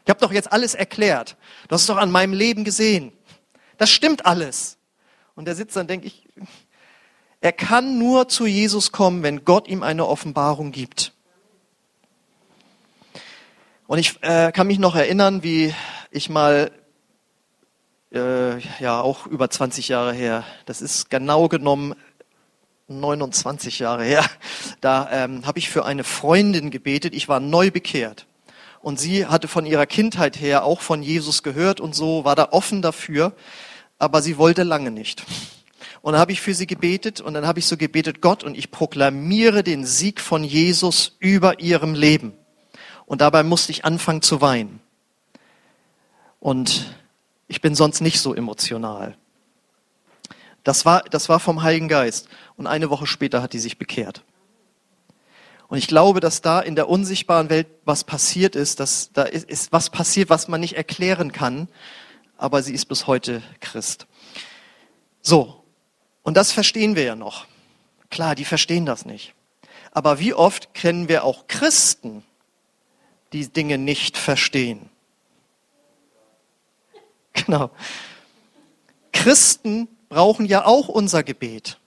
Ich 0.04 0.10
habe 0.10 0.20
doch 0.20 0.32
jetzt 0.32 0.52
alles 0.52 0.74
erklärt. 0.74 1.36
Du 1.68 1.74
hast 1.74 1.88
doch 1.88 1.96
an 1.96 2.10
meinem 2.10 2.32
Leben 2.32 2.64
gesehen. 2.64 3.12
Das 3.78 3.90
stimmt 3.90 4.26
alles. 4.26 4.76
Und 5.34 5.46
der 5.46 5.54
sitzt 5.54 5.76
dann, 5.76 5.86
denke 5.86 6.06
ich, 6.06 6.28
er 7.40 7.52
kann 7.52 7.98
nur 7.98 8.28
zu 8.28 8.46
Jesus 8.46 8.92
kommen, 8.92 9.22
wenn 9.22 9.44
Gott 9.44 9.68
ihm 9.68 9.82
eine 9.82 10.06
Offenbarung 10.06 10.72
gibt. 10.72 11.13
Und 13.94 14.00
ich 14.00 14.20
äh, 14.22 14.50
kann 14.50 14.66
mich 14.66 14.80
noch 14.80 14.96
erinnern, 14.96 15.44
wie 15.44 15.72
ich 16.10 16.28
mal, 16.28 16.72
äh, 18.12 18.58
ja 18.80 19.00
auch 19.00 19.24
über 19.24 19.48
20 19.48 19.86
Jahre 19.86 20.12
her, 20.12 20.42
das 20.66 20.82
ist 20.82 21.10
genau 21.10 21.46
genommen 21.46 21.94
29 22.88 23.78
Jahre 23.78 24.02
her, 24.02 24.24
da 24.80 25.08
ähm, 25.12 25.46
habe 25.46 25.60
ich 25.60 25.70
für 25.70 25.84
eine 25.84 26.02
Freundin 26.02 26.72
gebetet. 26.72 27.14
Ich 27.14 27.28
war 27.28 27.38
neu 27.38 27.70
bekehrt. 27.70 28.26
Und 28.80 28.98
sie 28.98 29.26
hatte 29.26 29.46
von 29.46 29.64
ihrer 29.64 29.86
Kindheit 29.86 30.40
her 30.40 30.64
auch 30.64 30.80
von 30.80 31.00
Jesus 31.00 31.44
gehört 31.44 31.78
und 31.78 31.94
so, 31.94 32.24
war 32.24 32.34
da 32.34 32.48
offen 32.50 32.82
dafür, 32.82 33.32
aber 34.00 34.22
sie 34.22 34.38
wollte 34.38 34.64
lange 34.64 34.90
nicht. 34.90 35.22
Und 36.02 36.14
dann 36.14 36.20
habe 36.20 36.32
ich 36.32 36.40
für 36.40 36.54
sie 36.54 36.66
gebetet 36.66 37.20
und 37.20 37.34
dann 37.34 37.46
habe 37.46 37.60
ich 37.60 37.66
so 37.66 37.76
gebetet, 37.76 38.20
Gott, 38.20 38.42
und 38.42 38.58
ich 38.58 38.72
proklamiere 38.72 39.62
den 39.62 39.86
Sieg 39.86 40.20
von 40.20 40.42
Jesus 40.42 41.14
über 41.20 41.60
ihrem 41.60 41.94
Leben. 41.94 42.32
Und 43.06 43.20
dabei 43.20 43.42
musste 43.42 43.72
ich 43.72 43.84
anfangen 43.84 44.22
zu 44.22 44.40
weinen. 44.40 44.80
Und 46.40 46.94
ich 47.48 47.60
bin 47.60 47.74
sonst 47.74 48.00
nicht 48.00 48.20
so 48.20 48.34
emotional. 48.34 49.16
Das 50.62 50.86
war, 50.86 51.02
das 51.02 51.28
war 51.28 51.40
vom 51.40 51.62
Heiligen 51.62 51.88
Geist. 51.88 52.28
Und 52.56 52.66
eine 52.66 52.90
Woche 52.90 53.06
später 53.06 53.42
hat 53.42 53.52
die 53.52 53.58
sich 53.58 53.78
bekehrt. 53.78 54.22
Und 55.68 55.78
ich 55.78 55.86
glaube, 55.86 56.20
dass 56.20 56.40
da 56.40 56.60
in 56.60 56.76
der 56.76 56.88
unsichtbaren 56.88 57.50
Welt 57.50 57.66
was 57.84 58.04
passiert 58.04 58.56
ist, 58.56 58.80
dass 58.80 59.12
da 59.12 59.22
ist, 59.22 59.48
ist 59.48 59.72
was 59.72 59.90
passiert, 59.90 60.30
was 60.30 60.48
man 60.48 60.60
nicht 60.60 60.76
erklären 60.76 61.32
kann, 61.32 61.68
aber 62.36 62.62
sie 62.62 62.74
ist 62.74 62.86
bis 62.86 63.06
heute 63.06 63.42
Christ. 63.60 64.06
So. 65.20 65.64
Und 66.22 66.36
das 66.36 66.52
verstehen 66.52 66.96
wir 66.96 67.04
ja 67.04 67.16
noch. 67.16 67.46
Klar, 68.10 68.34
die 68.34 68.44
verstehen 68.44 68.86
das 68.86 69.04
nicht. 69.04 69.34
Aber 69.92 70.18
wie 70.18 70.34
oft 70.34 70.74
kennen 70.74 71.08
wir 71.08 71.24
auch 71.24 71.46
Christen, 71.48 72.24
die 73.34 73.48
Dinge 73.48 73.76
nicht 73.76 74.16
verstehen? 74.16 74.88
Genau. 77.46 77.72
Christen 79.12 79.88
brauchen 80.08 80.46
ja 80.46 80.64
auch 80.66 80.86
unser 80.86 81.24
Gebet. 81.24 81.80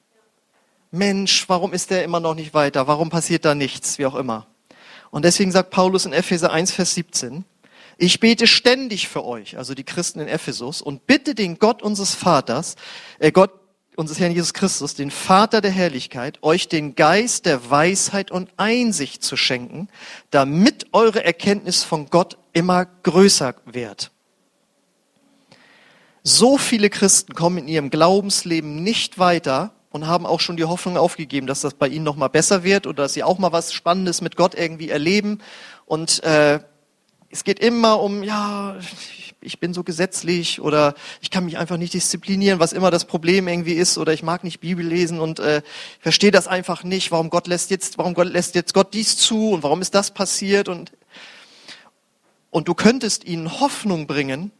Mensch, 0.91 1.47
warum 1.47 1.71
ist 1.71 1.89
der 1.89 2.03
immer 2.03 2.19
noch 2.19 2.35
nicht 2.35 2.53
weiter? 2.53 2.85
Warum 2.87 3.09
passiert 3.09 3.45
da 3.45 3.55
nichts? 3.55 3.97
Wie 3.97 4.05
auch 4.05 4.15
immer. 4.15 4.47
Und 5.09 5.23
deswegen 5.23 5.53
sagt 5.53 5.69
Paulus 5.69 6.05
in 6.05 6.11
Epheser 6.11 6.51
1, 6.51 6.73
Vers 6.73 6.95
17, 6.95 7.45
ich 7.97 8.19
bete 8.19 8.45
ständig 8.45 9.07
für 9.07 9.25
euch, 9.25 9.57
also 9.57 9.73
die 9.73 9.83
Christen 9.83 10.19
in 10.19 10.27
Ephesus, 10.27 10.81
und 10.81 11.07
bitte 11.07 11.33
den 11.33 11.59
Gott 11.59 11.81
unseres 11.81 12.13
Vaters, 12.13 12.75
äh 13.19 13.31
Gott 13.31 13.56
unseres 13.97 14.19
Herrn 14.19 14.31
Jesus 14.31 14.53
Christus, 14.53 14.93
den 14.93 15.09
Vater 15.09 15.59
der 15.59 15.71
Herrlichkeit, 15.71 16.37
euch 16.43 16.69
den 16.69 16.95
Geist 16.95 17.47
der 17.47 17.69
Weisheit 17.69 18.29
und 18.29 18.49
Einsicht 18.55 19.23
zu 19.23 19.35
schenken, 19.35 19.89
damit 20.29 20.85
eure 20.93 21.25
Erkenntnis 21.25 21.83
von 21.83 22.09
Gott 22.09 22.37
immer 22.53 22.85
größer 22.85 23.55
wird. 23.65 24.11
So 26.21 26.57
viele 26.59 26.91
Christen 26.91 27.33
kommen 27.33 27.57
in 27.57 27.67
ihrem 27.67 27.89
Glaubensleben 27.89 28.83
nicht 28.83 29.17
weiter 29.17 29.71
und 29.89 30.05
haben 30.05 30.27
auch 30.27 30.41
schon 30.41 30.57
die 30.57 30.65
Hoffnung 30.65 30.95
aufgegeben, 30.95 31.47
dass 31.47 31.61
das 31.61 31.73
bei 31.73 31.87
ihnen 31.87 32.05
noch 32.05 32.17
mal 32.17 32.27
besser 32.27 32.63
wird 32.63 32.85
oder 32.85 33.03
dass 33.03 33.13
sie 33.13 33.23
auch 33.23 33.39
mal 33.39 33.51
was 33.51 33.73
Spannendes 33.73 34.21
mit 34.21 34.35
Gott 34.35 34.53
irgendwie 34.53 34.89
erleben 34.89 35.39
und 35.85 36.23
äh, 36.23 36.59
es 37.29 37.43
geht 37.43 37.59
immer 37.59 37.99
um, 37.99 38.23
ja, 38.23 38.77
ich 39.41 39.59
bin 39.59 39.73
so 39.73 39.83
gesetzlich 39.83 40.61
oder 40.61 40.95
ich 41.21 41.29
kann 41.29 41.45
mich 41.45 41.57
einfach 41.57 41.77
nicht 41.77 41.93
disziplinieren, 41.93 42.59
was 42.59 42.73
immer 42.73 42.91
das 42.91 43.05
Problem 43.05 43.47
irgendwie 43.47 43.73
ist 43.73 43.97
oder 43.97 44.13
ich 44.13 44.23
mag 44.23 44.43
nicht 44.43 44.59
Bibel 44.59 44.85
lesen 44.85 45.19
und 45.19 45.39
äh, 45.39 45.61
verstehe 45.99 46.31
das 46.31 46.47
einfach 46.47 46.83
nicht, 46.83 47.11
warum 47.11 47.29
Gott 47.29 47.47
lässt 47.47 47.69
jetzt, 47.69 47.97
warum 47.97 48.13
Gott 48.13 48.27
lässt 48.27 48.55
jetzt 48.55 48.73
Gott 48.73 48.93
dies 48.93 49.17
zu 49.17 49.51
und 49.51 49.63
warum 49.63 49.81
ist 49.81 49.93
das 49.93 50.11
passiert 50.11 50.69
und 50.69 50.91
und 52.49 52.67
du 52.67 52.73
könntest 52.73 53.25
ihnen 53.25 53.59
Hoffnung 53.59 54.07
bringen, 54.07 54.51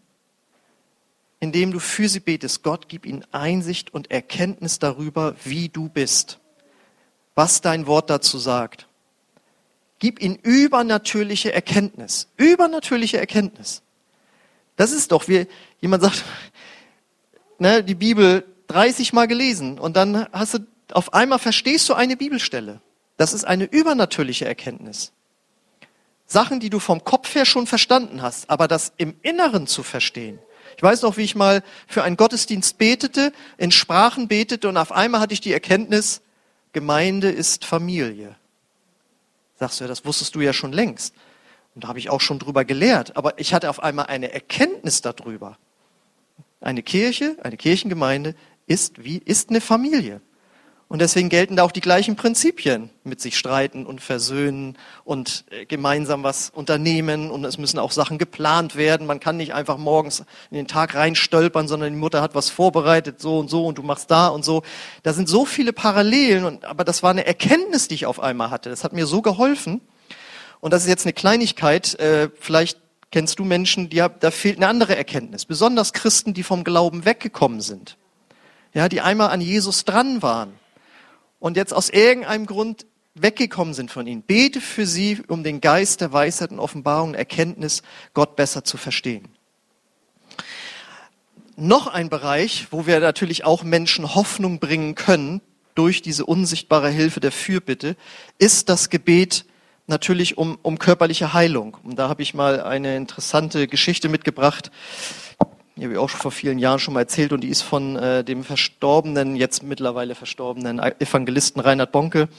indem 1.39 1.71
du 1.71 1.79
für 1.79 2.09
sie 2.09 2.19
betest. 2.19 2.61
Gott 2.61 2.89
gib 2.89 3.05
ihnen 3.05 3.25
Einsicht 3.31 3.93
und 3.93 4.11
Erkenntnis 4.11 4.77
darüber, 4.77 5.35
wie 5.43 5.69
du 5.69 5.89
bist, 5.89 6.39
was 7.33 7.61
dein 7.61 7.87
Wort 7.87 8.09
dazu 8.09 8.37
sagt. 8.37 8.87
Gib 9.99 10.21
ihnen 10.21 10.35
übernatürliche 10.35 11.53
Erkenntnis. 11.53 12.27
Übernatürliche 12.37 13.17
Erkenntnis. 13.17 13.81
Das 14.77 14.91
ist 14.93 15.11
doch, 15.11 15.27
wie 15.27 15.47
jemand 15.81 16.03
sagt, 16.03 16.23
ne, 17.59 17.83
die 17.83 17.95
Bibel 17.95 18.45
30 18.67 19.11
Mal 19.11 19.27
gelesen 19.27 19.77
und 19.79 19.97
dann 19.97 20.27
hast 20.31 20.53
du, 20.53 20.59
auf 20.93 21.13
einmal 21.13 21.39
verstehst 21.39 21.89
du 21.89 21.93
eine 21.93 22.15
Bibelstelle. 22.15 22.79
Das 23.17 23.33
ist 23.33 23.43
eine 23.43 23.65
übernatürliche 23.65 24.45
Erkenntnis. 24.45 25.11
Sachen, 26.27 26.59
die 26.59 26.69
du 26.69 26.79
vom 26.79 27.03
Kopf 27.03 27.33
her 27.35 27.45
schon 27.45 27.67
verstanden 27.67 28.21
hast, 28.21 28.49
aber 28.49 28.67
das 28.67 28.93
im 28.97 29.15
Inneren 29.21 29.65
zu 29.65 29.81
verstehen. 29.81 30.39
Ich 30.75 30.83
weiß 30.83 31.01
noch, 31.01 31.17
wie 31.17 31.23
ich 31.23 31.35
mal 31.35 31.63
für 31.87 32.03
einen 32.03 32.17
Gottesdienst 32.17 32.77
betete, 32.77 33.31
in 33.57 33.71
Sprachen 33.71 34.27
betete 34.27 34.69
und 34.69 34.77
auf 34.77 34.91
einmal 34.91 35.21
hatte 35.21 35.33
ich 35.33 35.41
die 35.41 35.53
Erkenntnis, 35.53 36.21
Gemeinde 36.73 37.31
ist 37.31 37.65
Familie. 37.65 38.35
Sagst 39.55 39.79
du, 39.79 39.85
ja, 39.85 39.87
das 39.87 40.05
wusstest 40.05 40.35
du 40.35 40.41
ja 40.41 40.53
schon 40.53 40.73
längst. 40.73 41.15
Und 41.77 41.83
da 41.83 41.89
habe 41.89 41.99
ich 41.99 42.09
auch 42.09 42.21
schon 42.21 42.39
drüber 42.39 42.65
gelehrt. 42.65 43.15
Aber 43.17 43.39
ich 43.39 43.53
hatte 43.53 43.69
auf 43.69 43.83
einmal 43.83 44.07
eine 44.07 44.33
Erkenntnis 44.33 45.03
darüber. 45.03 45.59
Eine 46.59 46.81
Kirche, 46.81 47.37
eine 47.43 47.55
Kirchengemeinde 47.55 48.33
ist 48.65 49.03
wie, 49.03 49.19
ist 49.19 49.51
eine 49.51 49.61
Familie. 49.61 50.21
Und 50.87 51.01
deswegen 51.03 51.29
gelten 51.29 51.55
da 51.55 51.61
auch 51.61 51.71
die 51.71 51.81
gleichen 51.81 52.15
Prinzipien. 52.15 52.89
Mit 53.03 53.21
sich 53.21 53.37
streiten 53.37 53.85
und 53.85 54.01
versöhnen 54.01 54.75
und 55.03 55.45
äh, 55.51 55.67
gemeinsam 55.67 56.23
was 56.23 56.49
unternehmen. 56.49 57.29
Und 57.29 57.45
es 57.45 57.59
müssen 57.59 57.77
auch 57.77 57.91
Sachen 57.91 58.17
geplant 58.17 58.75
werden. 58.75 59.05
Man 59.05 59.19
kann 59.19 59.37
nicht 59.37 59.53
einfach 59.53 59.77
morgens 59.77 60.21
in 60.49 60.57
den 60.57 60.67
Tag 60.67 60.95
reinstolpern, 60.95 61.67
sondern 61.67 61.93
die 61.93 61.99
Mutter 61.99 62.23
hat 62.23 62.33
was 62.33 62.49
vorbereitet, 62.49 63.21
so 63.21 63.37
und 63.37 63.51
so, 63.51 63.67
und 63.67 63.77
du 63.77 63.83
machst 63.83 64.09
da 64.09 64.29
und 64.29 64.43
so. 64.43 64.63
Da 65.03 65.13
sind 65.13 65.29
so 65.29 65.45
viele 65.45 65.73
Parallelen. 65.73 66.43
Und, 66.43 66.65
aber 66.65 66.83
das 66.83 67.03
war 67.03 67.11
eine 67.11 67.27
Erkenntnis, 67.27 67.87
die 67.87 67.93
ich 67.93 68.07
auf 68.07 68.19
einmal 68.19 68.49
hatte. 68.49 68.71
Das 68.71 68.83
hat 68.83 68.93
mir 68.93 69.05
so 69.05 69.21
geholfen. 69.21 69.79
Und 70.59 70.73
das 70.73 70.83
ist 70.83 70.89
jetzt 70.89 71.05
eine 71.05 71.13
Kleinigkeit. 71.13 71.99
Äh, 71.99 72.29
vielleicht 72.39 72.79
kennst 73.11 73.39
du 73.39 73.45
Menschen, 73.45 73.89
die, 73.89 73.97
da 73.97 74.31
fehlt 74.31 74.57
eine 74.57 74.67
andere 74.67 74.95
Erkenntnis. 74.95 75.45
Besonders 75.45 75.93
Christen, 75.93 76.33
die 76.33 76.43
vom 76.43 76.63
Glauben 76.63 77.05
weggekommen 77.05 77.61
sind. 77.61 77.97
Ja, 78.73 78.89
die 78.89 79.01
einmal 79.01 79.29
an 79.29 79.41
Jesus 79.41 79.85
dran 79.85 80.21
waren 80.21 80.53
und 81.39 81.57
jetzt 81.57 81.73
aus 81.73 81.89
irgendeinem 81.89 82.45
Grund 82.45 82.85
weggekommen 83.15 83.73
sind 83.73 83.91
von 83.91 84.05
ihnen. 84.05 84.21
Bete 84.21 84.61
für 84.61 84.85
sie, 84.85 85.21
um 85.27 85.43
den 85.43 85.61
Geist 85.61 86.01
der 86.01 86.13
Weisheit 86.13 86.51
und 86.51 86.59
Offenbarung 86.59 87.09
und 87.09 87.15
Erkenntnis, 87.15 87.81
Gott 88.13 88.35
besser 88.35 88.63
zu 88.63 88.77
verstehen. 88.77 89.27
Noch 91.55 91.87
ein 91.87 92.09
Bereich, 92.09 92.67
wo 92.69 92.85
wir 92.85 92.99
natürlich 92.99 93.43
auch 93.43 93.63
Menschen 93.63 94.13
Hoffnung 94.13 94.59
bringen 94.59 94.93
können 94.93 95.41
durch 95.73 96.03
diese 96.03 96.25
unsichtbare 96.25 96.89
Hilfe 96.89 97.19
der 97.19 97.31
Fürbitte, 97.31 97.95
ist 98.37 98.69
das 98.69 98.89
Gebet 98.89 99.45
natürlich 99.87 100.37
um, 100.37 100.57
um 100.61 100.79
körperliche 100.79 101.33
Heilung. 101.33 101.77
Und 101.83 101.97
da 101.97 102.09
habe 102.09 102.21
ich 102.21 102.33
mal 102.33 102.61
eine 102.61 102.95
interessante 102.95 103.67
Geschichte 103.67 104.09
mitgebracht 104.09 104.71
die 105.77 105.83
habe 105.83 105.93
ich 105.93 105.99
auch 105.99 106.09
schon 106.09 106.21
vor 106.21 106.31
vielen 106.31 106.57
Jahren 106.57 106.79
schon 106.79 106.95
mal 106.95 107.01
erzählt 107.01 107.31
und 107.31 107.41
die 107.41 107.49
ist 107.49 107.61
von 107.61 107.97
äh, 107.97 108.23
dem 108.23 108.43
verstorbenen, 108.43 109.35
jetzt 109.35 109.61
mittlerweile 109.61 110.15
verstorbenen 110.15 110.79
Evangelisten 110.79 111.61
Reinhard 111.61 111.91
Bonke. 111.91 112.29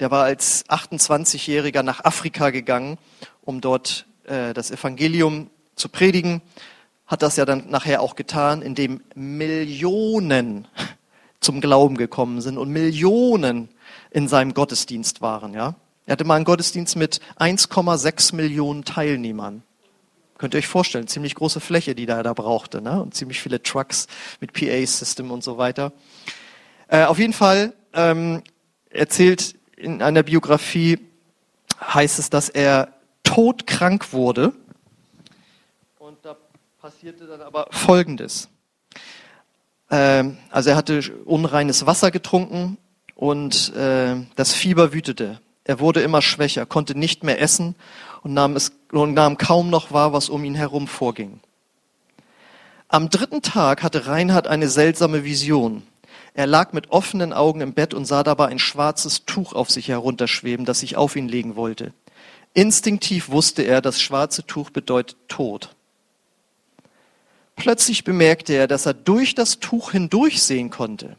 Der 0.00 0.10
war 0.10 0.24
als 0.24 0.66
28-Jähriger 0.66 1.84
nach 1.84 2.04
Afrika 2.04 2.50
gegangen, 2.50 2.98
um 3.42 3.60
dort 3.60 4.06
äh, 4.24 4.52
das 4.52 4.72
Evangelium 4.72 5.48
zu 5.76 5.88
predigen. 5.88 6.42
Hat 7.06 7.22
das 7.22 7.36
ja 7.36 7.44
dann 7.44 7.70
nachher 7.70 8.02
auch 8.02 8.16
getan, 8.16 8.62
indem 8.62 9.00
Millionen 9.14 10.66
zum 11.40 11.60
Glauben 11.60 11.96
gekommen 11.96 12.40
sind 12.40 12.58
und 12.58 12.68
Millionen 12.68 13.68
in 14.10 14.26
seinem 14.26 14.54
Gottesdienst 14.54 15.22
waren. 15.22 15.54
Ja, 15.54 15.76
er 16.08 16.12
hatte 16.12 16.24
mal 16.24 16.36
einen 16.36 16.46
Gottesdienst 16.46 16.96
mit 16.96 17.20
1,6 17.38 18.34
Millionen 18.34 18.82
Teilnehmern. 18.82 19.62
Könnt 20.38 20.54
ihr 20.54 20.58
euch 20.58 20.66
vorstellen, 20.66 21.06
ziemlich 21.06 21.34
große 21.34 21.60
Fläche, 21.60 21.94
die 21.94 22.06
da 22.06 22.22
da 22.22 22.32
brauchte, 22.32 22.80
ne? 22.80 23.02
und 23.02 23.14
ziemlich 23.14 23.42
viele 23.42 23.62
Trucks 23.62 24.06
mit 24.40 24.54
PA-System 24.54 25.30
und 25.30 25.44
so 25.44 25.58
weiter. 25.58 25.92
Äh, 26.86 27.04
auf 27.04 27.18
jeden 27.18 27.34
Fall 27.34 27.74
ähm, 27.92 28.42
erzählt 28.88 29.56
in 29.76 30.00
einer 30.00 30.22
Biografie, 30.22 30.98
heißt 31.78 32.18
es, 32.18 32.30
dass 32.30 32.48
er 32.48 32.94
todkrank 33.22 34.14
wurde. 34.14 34.54
Und 35.98 36.24
da 36.24 36.38
passierte 36.80 37.26
dann 37.26 37.42
aber 37.42 37.66
Folgendes. 37.70 38.48
Ähm, 39.90 40.38
also 40.48 40.70
er 40.70 40.76
hatte 40.76 41.02
unreines 41.26 41.84
Wasser 41.84 42.10
getrunken 42.10 42.78
und 43.14 43.74
äh, 43.74 44.16
das 44.36 44.54
Fieber 44.54 44.94
wütete. 44.94 45.42
Er 45.68 45.80
wurde 45.80 46.00
immer 46.00 46.22
schwächer, 46.22 46.64
konnte 46.64 46.96
nicht 46.98 47.24
mehr 47.24 47.42
essen 47.42 47.74
und 48.22 48.32
nahm, 48.32 48.56
es, 48.56 48.72
und 48.90 49.12
nahm 49.12 49.36
kaum 49.36 49.68
noch 49.68 49.92
wahr, 49.92 50.14
was 50.14 50.30
um 50.30 50.42
ihn 50.42 50.54
herum 50.54 50.88
vorging. 50.88 51.40
Am 52.88 53.10
dritten 53.10 53.42
Tag 53.42 53.82
hatte 53.82 54.06
Reinhard 54.06 54.48
eine 54.48 54.70
seltsame 54.70 55.24
Vision. 55.24 55.82
Er 56.32 56.46
lag 56.46 56.72
mit 56.72 56.90
offenen 56.90 57.34
Augen 57.34 57.60
im 57.60 57.74
Bett 57.74 57.92
und 57.92 58.06
sah 58.06 58.22
dabei 58.22 58.46
ein 58.46 58.58
schwarzes 58.58 59.26
Tuch 59.26 59.52
auf 59.52 59.70
sich 59.70 59.88
herunterschweben, 59.88 60.64
das 60.64 60.80
sich 60.80 60.96
auf 60.96 61.16
ihn 61.16 61.28
legen 61.28 61.54
wollte. 61.54 61.92
Instinktiv 62.54 63.28
wusste 63.28 63.60
er, 63.62 63.82
das 63.82 64.00
schwarze 64.00 64.46
Tuch 64.46 64.70
bedeutet 64.70 65.18
Tod. 65.28 65.76
Plötzlich 67.56 68.04
bemerkte 68.04 68.54
er, 68.54 68.68
dass 68.68 68.86
er 68.86 68.94
durch 68.94 69.34
das 69.34 69.60
Tuch 69.60 69.90
hindurchsehen 69.90 70.70
konnte. 70.70 71.16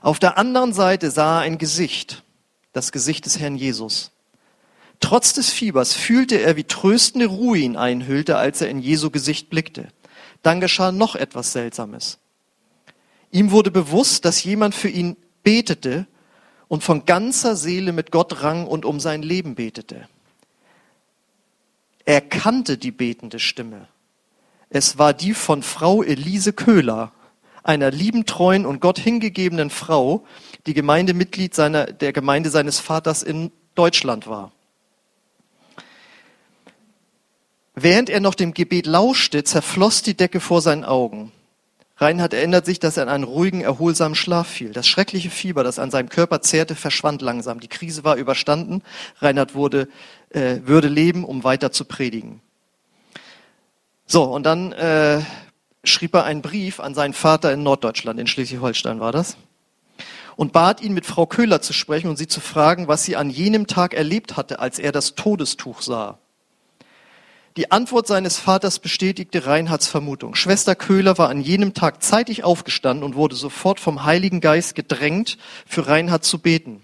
Auf 0.00 0.18
der 0.18 0.38
anderen 0.38 0.72
Seite 0.72 1.12
sah 1.12 1.38
er 1.38 1.42
ein 1.42 1.58
Gesicht, 1.58 2.24
das 2.72 2.92
Gesicht 2.92 3.26
des 3.26 3.38
Herrn 3.38 3.56
Jesus. 3.56 4.10
Trotz 5.00 5.32
des 5.32 5.50
Fiebers 5.50 5.94
fühlte 5.94 6.40
er, 6.40 6.56
wie 6.56 6.64
tröstende 6.64 7.26
Ruhe 7.26 7.58
ihn 7.58 7.76
einhüllte, 7.76 8.36
als 8.36 8.60
er 8.60 8.68
in 8.68 8.78
Jesu 8.78 9.10
Gesicht 9.10 9.50
blickte. 9.50 9.88
Dann 10.42 10.60
geschah 10.60 10.92
noch 10.92 11.16
etwas 11.16 11.52
Seltsames. 11.52 12.18
Ihm 13.30 13.50
wurde 13.50 13.70
bewusst, 13.70 14.24
dass 14.24 14.44
jemand 14.44 14.74
für 14.74 14.88
ihn 14.88 15.16
betete 15.42 16.06
und 16.68 16.84
von 16.84 17.04
ganzer 17.04 17.56
Seele 17.56 17.92
mit 17.92 18.12
Gott 18.12 18.42
rang 18.42 18.66
und 18.66 18.84
um 18.84 19.00
sein 19.00 19.22
Leben 19.22 19.54
betete. 19.54 20.08
Er 22.04 22.20
kannte 22.20 22.78
die 22.78 22.90
betende 22.90 23.38
Stimme. 23.38 23.88
Es 24.70 24.98
war 24.98 25.12
die 25.12 25.34
von 25.34 25.62
Frau 25.62 26.02
Elise 26.02 26.52
Köhler, 26.52 27.12
einer 27.62 27.90
lieben, 27.90 28.26
treuen 28.26 28.66
und 28.66 28.80
Gott 28.80 28.98
hingegebenen 28.98 29.70
Frau, 29.70 30.24
die 30.66 30.74
Gemeindemitglied 30.74 31.54
seiner, 31.54 31.86
der 31.86 32.12
Gemeinde 32.12 32.50
seines 32.50 32.78
Vaters 32.78 33.22
in 33.22 33.50
Deutschland 33.74 34.26
war. 34.26 34.52
Während 37.74 38.10
er 38.10 38.20
noch 38.20 38.34
dem 38.34 38.52
Gebet 38.52 38.86
lauschte, 38.86 39.44
zerfloss 39.44 40.02
die 40.02 40.14
Decke 40.14 40.40
vor 40.40 40.60
seinen 40.60 40.84
Augen. 40.84 41.32
Reinhard 41.96 42.34
erinnert 42.34 42.66
sich, 42.66 42.80
dass 42.80 42.96
er 42.96 43.04
in 43.04 43.08
einen 43.08 43.24
ruhigen, 43.24 43.60
erholsamen 43.60 44.14
Schlaf 44.14 44.48
fiel. 44.48 44.72
Das 44.72 44.88
schreckliche 44.88 45.30
Fieber, 45.30 45.62
das 45.62 45.78
an 45.78 45.90
seinem 45.90 46.08
Körper 46.08 46.42
zehrte, 46.42 46.74
verschwand 46.74 47.22
langsam. 47.22 47.60
Die 47.60 47.68
Krise 47.68 48.02
war 48.04 48.16
überstanden. 48.16 48.82
Reinhard 49.20 49.54
wurde, 49.54 49.88
äh, 50.30 50.56
würde 50.64 50.88
leben, 50.88 51.24
um 51.24 51.44
weiter 51.44 51.70
zu 51.70 51.84
predigen. 51.84 52.40
So, 54.06 54.24
und 54.24 54.44
dann 54.44 54.72
äh, 54.72 55.20
schrieb 55.84 56.14
er 56.14 56.24
einen 56.24 56.42
Brief 56.42 56.80
an 56.80 56.94
seinen 56.94 57.14
Vater 57.14 57.52
in 57.52 57.62
Norddeutschland, 57.62 58.20
in 58.20 58.26
Schleswig-Holstein 58.26 59.00
war 59.00 59.12
das, 59.12 59.36
und 60.36 60.52
bat 60.52 60.80
ihn, 60.82 60.94
mit 60.94 61.06
Frau 61.06 61.26
Köhler 61.26 61.60
zu 61.60 61.72
sprechen 61.72 62.08
und 62.08 62.16
sie 62.16 62.28
zu 62.28 62.40
fragen, 62.40 62.88
was 62.88 63.04
sie 63.04 63.16
an 63.16 63.30
jenem 63.30 63.66
Tag 63.66 63.94
erlebt 63.94 64.36
hatte, 64.36 64.58
als 64.58 64.78
er 64.78 64.92
das 64.92 65.14
Todestuch 65.14 65.82
sah. 65.82 66.18
Die 67.58 67.70
Antwort 67.70 68.06
seines 68.06 68.38
Vaters 68.38 68.78
bestätigte 68.78 69.44
Reinhards 69.46 69.86
Vermutung. 69.86 70.34
Schwester 70.34 70.74
Köhler 70.74 71.18
war 71.18 71.28
an 71.28 71.42
jenem 71.42 71.74
Tag 71.74 72.02
zeitig 72.02 72.44
aufgestanden 72.44 73.04
und 73.04 73.14
wurde 73.14 73.36
sofort 73.36 73.78
vom 73.78 74.04
Heiligen 74.04 74.40
Geist 74.40 74.74
gedrängt, 74.74 75.36
für 75.66 75.86
Reinhard 75.86 76.24
zu 76.24 76.38
beten. 76.38 76.80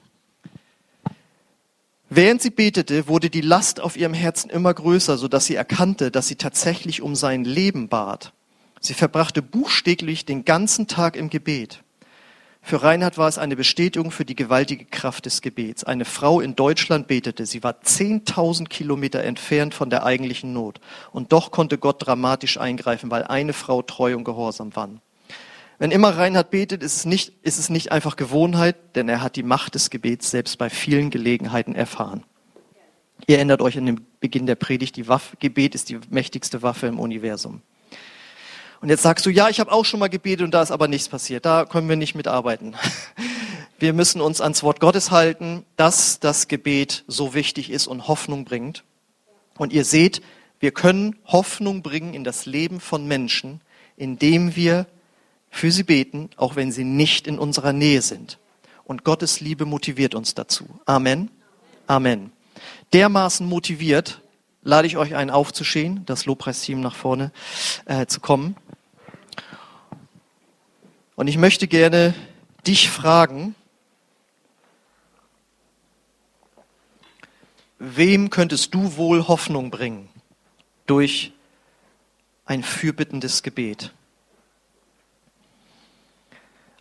Während 2.11 2.43
sie 2.43 2.51
betete, 2.51 3.09
wurde 3.09 3.31
die 3.31 3.41
Last 3.41 3.81
auf 3.81 3.97
ihrem 3.97 4.15
Herzen 4.15 4.51
immer 4.51 4.73
größer, 4.73 5.17
so 5.17 5.29
dass 5.29 5.47
sie 5.47 5.55
erkannte, 5.55 6.11
dass 6.11 6.29
sie 6.29 6.37
tatsächlich 6.37 7.01
um 7.01 7.15
sein 7.15 7.45
Leben 7.45 7.89
bat. 7.89 8.33
Sie 8.81 8.95
verbrachte 8.95 9.43
buchstäblich 9.43 10.27
den 10.27 10.45
ganzen 10.45 10.87
Tag 10.87 11.17
im 11.17 11.31
Gebet. 11.31 11.83
Für 12.69 12.83
Reinhard 12.83 13.17
war 13.17 13.29
es 13.29 13.39
eine 13.39 13.57
Bestätigung 13.57 14.11
für 14.11 14.27
die 14.27 14.37
gewaltige 14.37 14.85
Kraft 14.85 15.25
des 15.25 15.41
Gebets. 15.41 15.85
Eine 15.85 16.05
Frau 16.05 16.39
in 16.39 16.55
Deutschland 16.55 17.07
betete. 17.07 17.47
Sie 17.47 17.63
war 17.63 17.77
10.000 17.83 18.69
Kilometer 18.69 19.25
entfernt 19.25 19.73
von 19.73 19.89
der 19.89 20.05
eigentlichen 20.05 20.53
Not. 20.53 20.79
Und 21.11 21.33
doch 21.33 21.51
konnte 21.51 21.79
Gott 21.79 22.07
dramatisch 22.07 22.61
eingreifen, 22.61 23.11
weil 23.11 23.25
eine 23.25 23.55
Frau 23.55 23.81
treu 23.81 24.15
und 24.15 24.25
gehorsam 24.25 24.77
war. 24.77 24.91
Wenn 25.79 25.91
immer 25.91 26.11
Reinhard 26.11 26.51
betet, 26.51 26.83
ist 26.83 26.97
es, 26.97 27.05
nicht, 27.07 27.33
ist 27.41 27.59
es 27.59 27.71
nicht 27.71 27.91
einfach 27.91 28.17
Gewohnheit, 28.17 28.77
denn 28.97 29.09
er 29.09 29.23
hat 29.23 29.37
die 29.37 29.45
Macht 29.45 29.75
des 29.75 29.89
Gebets 29.89 30.31
selbst 30.31 30.59
bei 30.59 30.69
vielen 30.69 31.09
Gelegenheiten 31.09 31.75
erfahren. 31.75 32.23
Ihr 33.27 33.37
erinnert 33.37 33.63
euch 33.63 33.79
an 33.79 33.87
den 33.87 34.07
Beginn 34.21 34.45
der 34.45 34.57
Predigt, 34.57 34.97
die 34.97 35.09
Waffe, 35.09 35.39
Gebet 35.41 35.75
ist 35.75 35.89
die 35.89 36.01
mächtigste 36.11 36.61
Waffe 36.61 36.87
im 36.87 37.01
Universum. 37.01 37.63
Und 38.81 38.89
jetzt 38.91 39.03
sagst 39.03 39.27
du, 39.27 39.31
ja, 39.31 39.49
ich 39.49 39.61
habe 39.61 39.73
auch 39.73 39.85
schon 39.85 40.01
mal 40.01 40.09
gebetet 40.09 40.45
und 40.45 40.53
da 40.53 40.63
ist 40.63 40.71
aber 40.71 40.89
nichts 40.89 41.09
passiert. 41.09 41.45
Da 41.45 41.65
können 41.65 41.89
wir 41.89 41.97
nicht 41.97 42.15
mitarbeiten. 42.15 42.75
Wir 43.81 43.93
müssen 43.93 44.21
uns 44.21 44.41
ans 44.41 44.65
Wort 44.65 44.81
Gottes 44.81 45.13
halten, 45.13 45.65
dass 45.77 46.19
das 46.19 46.49
Gebet 46.49 47.05
so 47.07 47.33
wichtig 47.33 47.71
ist 47.71 47.87
und 47.87 48.09
Hoffnung 48.09 48.45
bringt. 48.45 48.83
Und 49.57 49.73
ihr 49.73 49.85
seht, 49.85 50.21
wir 50.59 50.73
können 50.73 51.15
Hoffnung 51.27 51.83
bringen 51.83 52.13
in 52.13 52.25
das 52.25 52.45
Leben 52.45 52.81
von 52.81 53.07
Menschen, 53.07 53.61
indem 53.97 54.57
wir 54.57 54.87
für 55.51 55.71
sie 55.71 55.85
beten, 55.85 56.31
auch 56.37 56.57
wenn 56.57 56.73
sie 56.73 56.83
nicht 56.83 57.29
in 57.29 57.39
unserer 57.39 57.73
Nähe 57.73 58.03
sind. 58.03 58.39
Und 58.85 59.05
Gottes 59.05 59.41
Liebe 59.41 59.65
motiviert 59.65 60.17
uns 60.17 60.35
dazu. 60.35 60.65
Amen. 60.85 61.31
Amen. 61.87 62.33
Dermaßen 62.93 63.47
motiviert, 63.47 64.23
lade 64.63 64.87
ich 64.87 64.97
euch 64.97 65.15
ein, 65.15 65.31
aufzustehen, 65.31 66.03
das 66.07 66.27
Lobpreisteam 66.27 66.81
nach 66.81 66.97
vorne 66.97 67.33
äh, 67.85 68.07
zu 68.07 68.21
kommen. 68.21 68.57
Und 71.19 71.27
ich 71.27 71.37
möchte 71.37 71.67
gerne 71.67 72.15
dich 72.65 72.89
fragen, 72.89 73.57
wem 77.81 78.31
könntest 78.31 78.73
du 78.73 78.97
wohl 78.97 79.27
Hoffnung 79.27 79.73
bringen 79.73 80.09
durch 80.87 81.33
ein 82.45 82.63
fürbittendes 82.63 83.43
Gebet? 83.43 83.93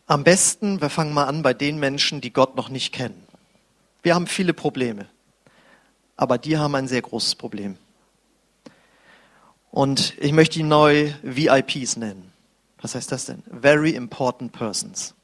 Am 0.06 0.24
besten, 0.24 0.82
wir 0.82 0.92
fangen 0.92 1.16
mal 1.16 1.26
an 1.26 1.42
bei 1.42 1.56
den 1.56 1.80
Menschen, 1.80 2.22
die 2.22 2.32
Gott 2.32 2.56
noch 2.56 2.70
nicht 2.70 2.94
kennen. 2.94 3.26
Wir 4.04 4.14
haben 4.14 4.28
viele 4.28 4.54
Probleme, 4.54 5.08
aber 6.16 6.38
die 6.38 6.60
haben 6.60 6.76
ein 6.76 6.88
sehr 6.88 7.02
großes 7.02 7.34
Problem. 7.34 7.76
Und 9.72 10.16
ich 10.20 10.32
möchte 10.32 10.60
ihn 10.60 10.68
neu 10.68 11.12
VIPs 11.24 11.98
nennen. 11.98 12.37
Was 12.82 12.96
heißt 12.96 13.12
das 13.12 13.26
denn? 13.26 13.44
Very 13.62 13.92
important 13.92 14.52
persons. 14.52 15.16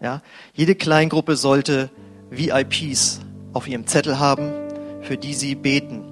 Ja? 0.00 0.22
Jede 0.52 0.74
Kleingruppe 0.74 1.36
sollte 1.36 1.90
VIPs 2.30 3.20
auf 3.52 3.68
ihrem 3.68 3.86
Zettel 3.86 4.18
haben, 4.18 4.52
für 5.02 5.16
die 5.16 5.34
sie 5.34 5.54
beten, 5.54 6.02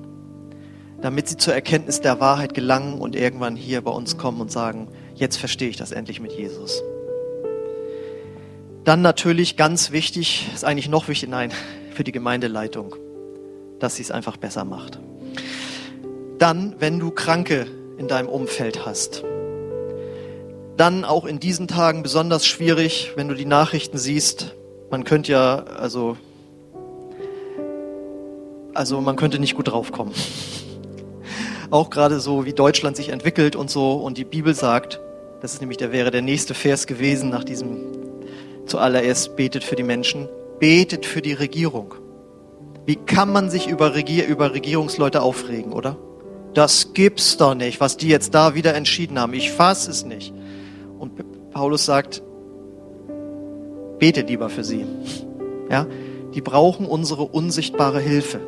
damit 1.00 1.28
sie 1.28 1.36
zur 1.36 1.54
Erkenntnis 1.54 2.00
der 2.00 2.20
Wahrheit 2.20 2.54
gelangen 2.54 3.00
und 3.00 3.16
irgendwann 3.16 3.56
hier 3.56 3.82
bei 3.82 3.90
uns 3.90 4.16
kommen 4.16 4.40
und 4.40 4.52
sagen, 4.52 4.88
jetzt 5.14 5.36
verstehe 5.36 5.68
ich 5.68 5.76
das 5.76 5.92
endlich 5.92 6.20
mit 6.20 6.32
Jesus. 6.32 6.82
Dann 8.84 9.02
natürlich 9.02 9.56
ganz 9.56 9.92
wichtig, 9.92 10.48
ist 10.54 10.64
eigentlich 10.64 10.88
noch 10.88 11.08
wichtig, 11.08 11.28
nein, 11.28 11.52
für 11.92 12.04
die 12.04 12.12
Gemeindeleitung, 12.12 12.96
dass 13.78 13.96
sie 13.96 14.02
es 14.02 14.10
einfach 14.10 14.36
besser 14.36 14.64
macht. 14.64 14.98
Dann, 16.38 16.74
wenn 16.78 16.98
du 16.98 17.10
Kranke 17.10 17.66
in 17.98 18.08
deinem 18.08 18.28
Umfeld 18.28 18.86
hast, 18.86 19.22
dann 20.82 21.04
auch 21.04 21.26
in 21.26 21.38
diesen 21.38 21.68
Tagen 21.68 22.02
besonders 22.02 22.44
schwierig, 22.44 23.12
wenn 23.14 23.28
du 23.28 23.36
die 23.36 23.44
Nachrichten 23.44 23.98
siehst. 23.98 24.56
Man 24.90 25.04
könnte 25.04 25.30
ja, 25.30 25.62
also, 25.78 26.16
also 28.74 29.00
man 29.00 29.14
könnte 29.14 29.38
nicht 29.38 29.54
gut 29.54 29.68
draufkommen. 29.68 30.12
Auch 31.70 31.88
gerade 31.88 32.18
so, 32.18 32.46
wie 32.46 32.52
Deutschland 32.52 32.96
sich 32.96 33.10
entwickelt 33.10 33.54
und 33.54 33.70
so. 33.70 33.92
Und 33.92 34.18
die 34.18 34.24
Bibel 34.24 34.56
sagt, 34.56 34.98
das 35.40 35.54
ist 35.54 35.60
nämlich, 35.60 35.78
der 35.78 35.92
wäre 35.92 36.10
der 36.10 36.20
nächste 36.20 36.52
Vers 36.52 36.88
gewesen 36.88 37.30
nach 37.30 37.44
diesem 37.44 37.78
zuallererst 38.66 39.36
betet 39.36 39.62
für 39.62 39.76
die 39.76 39.84
Menschen, 39.84 40.28
betet 40.58 41.06
für 41.06 41.22
die 41.22 41.32
Regierung. 41.32 41.94
Wie 42.86 42.96
kann 42.96 43.30
man 43.30 43.50
sich 43.50 43.68
über, 43.68 43.94
Regier 43.94 44.26
über 44.26 44.52
Regierungsleute 44.52 45.22
aufregen, 45.22 45.72
oder? 45.72 45.96
Das 46.54 46.92
gibt's 46.92 47.36
doch 47.36 47.54
nicht, 47.54 47.78
was 47.78 47.96
die 47.96 48.08
jetzt 48.08 48.34
da 48.34 48.56
wieder 48.56 48.74
entschieden 48.74 49.20
haben. 49.20 49.32
Ich 49.32 49.52
fass 49.52 49.86
es 49.86 50.04
nicht. 50.04 50.34
Und 51.02 51.50
Paulus 51.50 51.84
sagt, 51.84 52.22
bete 53.98 54.20
lieber 54.20 54.48
für 54.48 54.62
sie. 54.62 54.86
Ja, 55.68 55.88
die 56.32 56.40
brauchen 56.40 56.86
unsere 56.86 57.24
unsichtbare 57.24 57.98
Hilfe. 57.98 58.38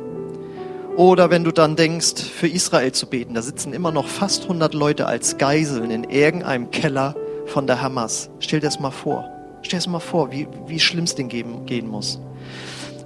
Oder 0.95 1.29
wenn 1.29 1.43
du 1.43 1.51
dann 1.51 1.75
denkst, 1.75 2.23
für 2.23 2.47
Israel 2.47 2.93
zu 2.93 3.07
beten, 3.07 3.33
da 3.33 3.41
sitzen 3.41 3.73
immer 3.73 3.91
noch 3.91 4.07
fast 4.07 4.43
100 4.43 4.73
Leute 4.73 5.05
als 5.05 5.37
Geiseln 5.37 5.91
in 5.91 6.05
irgendeinem 6.05 6.71
Keller 6.71 7.15
von 7.45 7.67
der 7.67 7.81
Hamas. 7.81 8.29
Stell 8.39 8.61
dir 8.61 8.67
das 8.67 8.79
mal 8.79 8.91
vor. 8.91 9.29
Stell 9.61 9.71
dir 9.71 9.83
das 9.83 9.87
mal 9.87 9.99
vor, 9.99 10.31
wie, 10.31 10.47
wie 10.65 10.79
schlimm 10.79 11.03
es 11.03 11.13
denen 11.13 11.27
geben, 11.27 11.65
gehen 11.65 11.89
muss. 11.89 12.21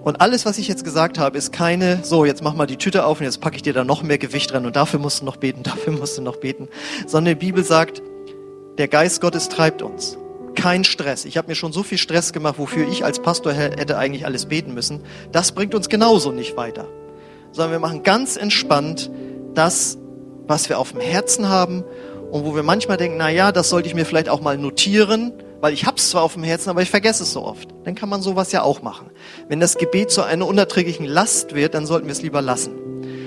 Und 0.04 0.22
alles, 0.22 0.46
was 0.46 0.60
ich 0.60 0.68
jetzt 0.68 0.84
gesagt 0.84 1.18
habe, 1.18 1.40
ist 1.40 1.52
keine, 1.52 2.04
so, 2.04 2.24
jetzt 2.24 2.44
mach 2.44 2.54
mal 2.54 2.68
die 2.68 2.78
Tüte 2.78 3.04
auf 3.04 3.20
und 3.20 3.26
jetzt 3.26 3.42
packe 3.42 3.56
ich 3.56 3.64
dir 3.64 3.74
da 3.74 3.84
noch 3.84 4.04
mehr 4.04 4.20
Gewicht 4.20 4.52
dran 4.52 4.68
und 4.68 4.76
dafür 4.76 5.00
musst 5.00 5.22
du 5.22 5.26
noch 5.26 5.38
beten, 5.38 5.64
dafür 5.64 5.94
musst 5.94 6.20
du 6.20 6.22
noch 6.22 6.36
beten. 6.36 6.68
Sondern 7.08 7.34
die 7.34 7.46
Bibel 7.48 7.64
sagt, 7.64 8.04
der 8.80 8.88
Geist 8.88 9.20
Gottes 9.20 9.50
treibt 9.50 9.82
uns. 9.82 10.18
Kein 10.56 10.86
Stress. 10.86 11.26
Ich 11.26 11.38
habe 11.38 11.50
mir 11.50 11.56
schon 11.56 11.74
so 11.74 11.84
viel 11.84 11.98
Stress 11.98 12.32
gemacht, 12.32 12.58
wofür 12.58 12.88
ich 12.88 13.04
als 13.04 13.20
Pastor 13.20 13.52
hätte 13.52 13.98
eigentlich 13.98 14.26
alles 14.26 14.46
beten 14.46 14.74
müssen. 14.74 15.02
Das 15.34 15.52
bringt 15.52 15.76
uns 15.76 15.89
genauso 15.89 16.32
nicht 16.32 16.56
weiter. 16.56 16.88
Sondern 17.52 17.74
wir 17.74 17.80
machen 17.80 18.04
ganz 18.04 18.38
entspannt 18.38 19.12
das, 19.54 19.98
was 20.48 20.70
wir 20.70 20.80
auf 20.80 20.94
dem 20.94 21.02
Herzen 21.02 21.50
haben 21.50 21.84
und 22.32 22.46
wo 22.46 22.56
wir 22.56 22.63
manchmal 22.63 22.96
denken, 22.96 23.18
na 23.18 23.30
ja, 23.30 23.52
das 23.52 23.68
sollte 23.70 23.89
ich 23.89 23.96
mir 23.96 24.06
vielleicht 24.06 24.30
auch 24.30 24.39
mal 24.39 24.58
notieren, 24.58 25.34
weil 25.60 25.74
ich 25.74 25.86
hab's 25.86 26.10
zwar 26.10 26.24
auf 26.24 26.36
dem 26.36 26.44
Herzen, 26.44 26.70
aber 26.70 26.82
ich 26.82 26.89
vergesse 26.89 27.24
es 27.24 27.34
so 27.34 27.44
oft. 27.44 27.68
Dann 27.84 27.96
kann 27.96 28.08
man 28.08 28.22
sowas 28.22 28.54
ja 28.54 28.62
auch 28.62 28.82
machen. 28.82 29.12
Wenn 29.50 29.60
das 29.60 29.78
Gebet 29.78 30.10
zu 30.10 30.24
einer 30.24 30.48
unerträglichen 30.48 31.06
Last 31.06 31.54
wird, 31.54 31.74
dann 31.74 31.86
sollten 31.86 32.08
wir 32.08 32.13
es 32.13 32.22
lieber 32.22 32.42
lassen. 32.42 32.72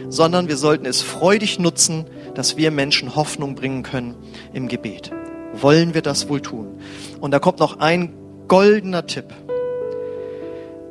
Sondern 0.09 0.49
wir 0.49 0.57
sollten 0.57 0.87
es 0.87 1.03
freudig 1.03 1.59
nutzen, 1.59 2.07
dass 2.35 2.57
wir 2.57 2.71
Menschen 2.71 3.17
Hoffnung 3.17 3.55
bringen 3.55 3.83
können 3.83 4.17
im 4.55 4.69
Gebet 4.69 5.13
wollen 5.55 5.95
wir 5.95 6.03
das 6.03 6.29
wohl 6.29 6.41
tun. 6.41 6.79
Und 7.21 7.31
da 7.31 7.39
kommt 7.39 7.59
noch 7.61 7.79
ein 7.79 8.15
goldener 8.49 9.07
Tipp. 9.07 9.27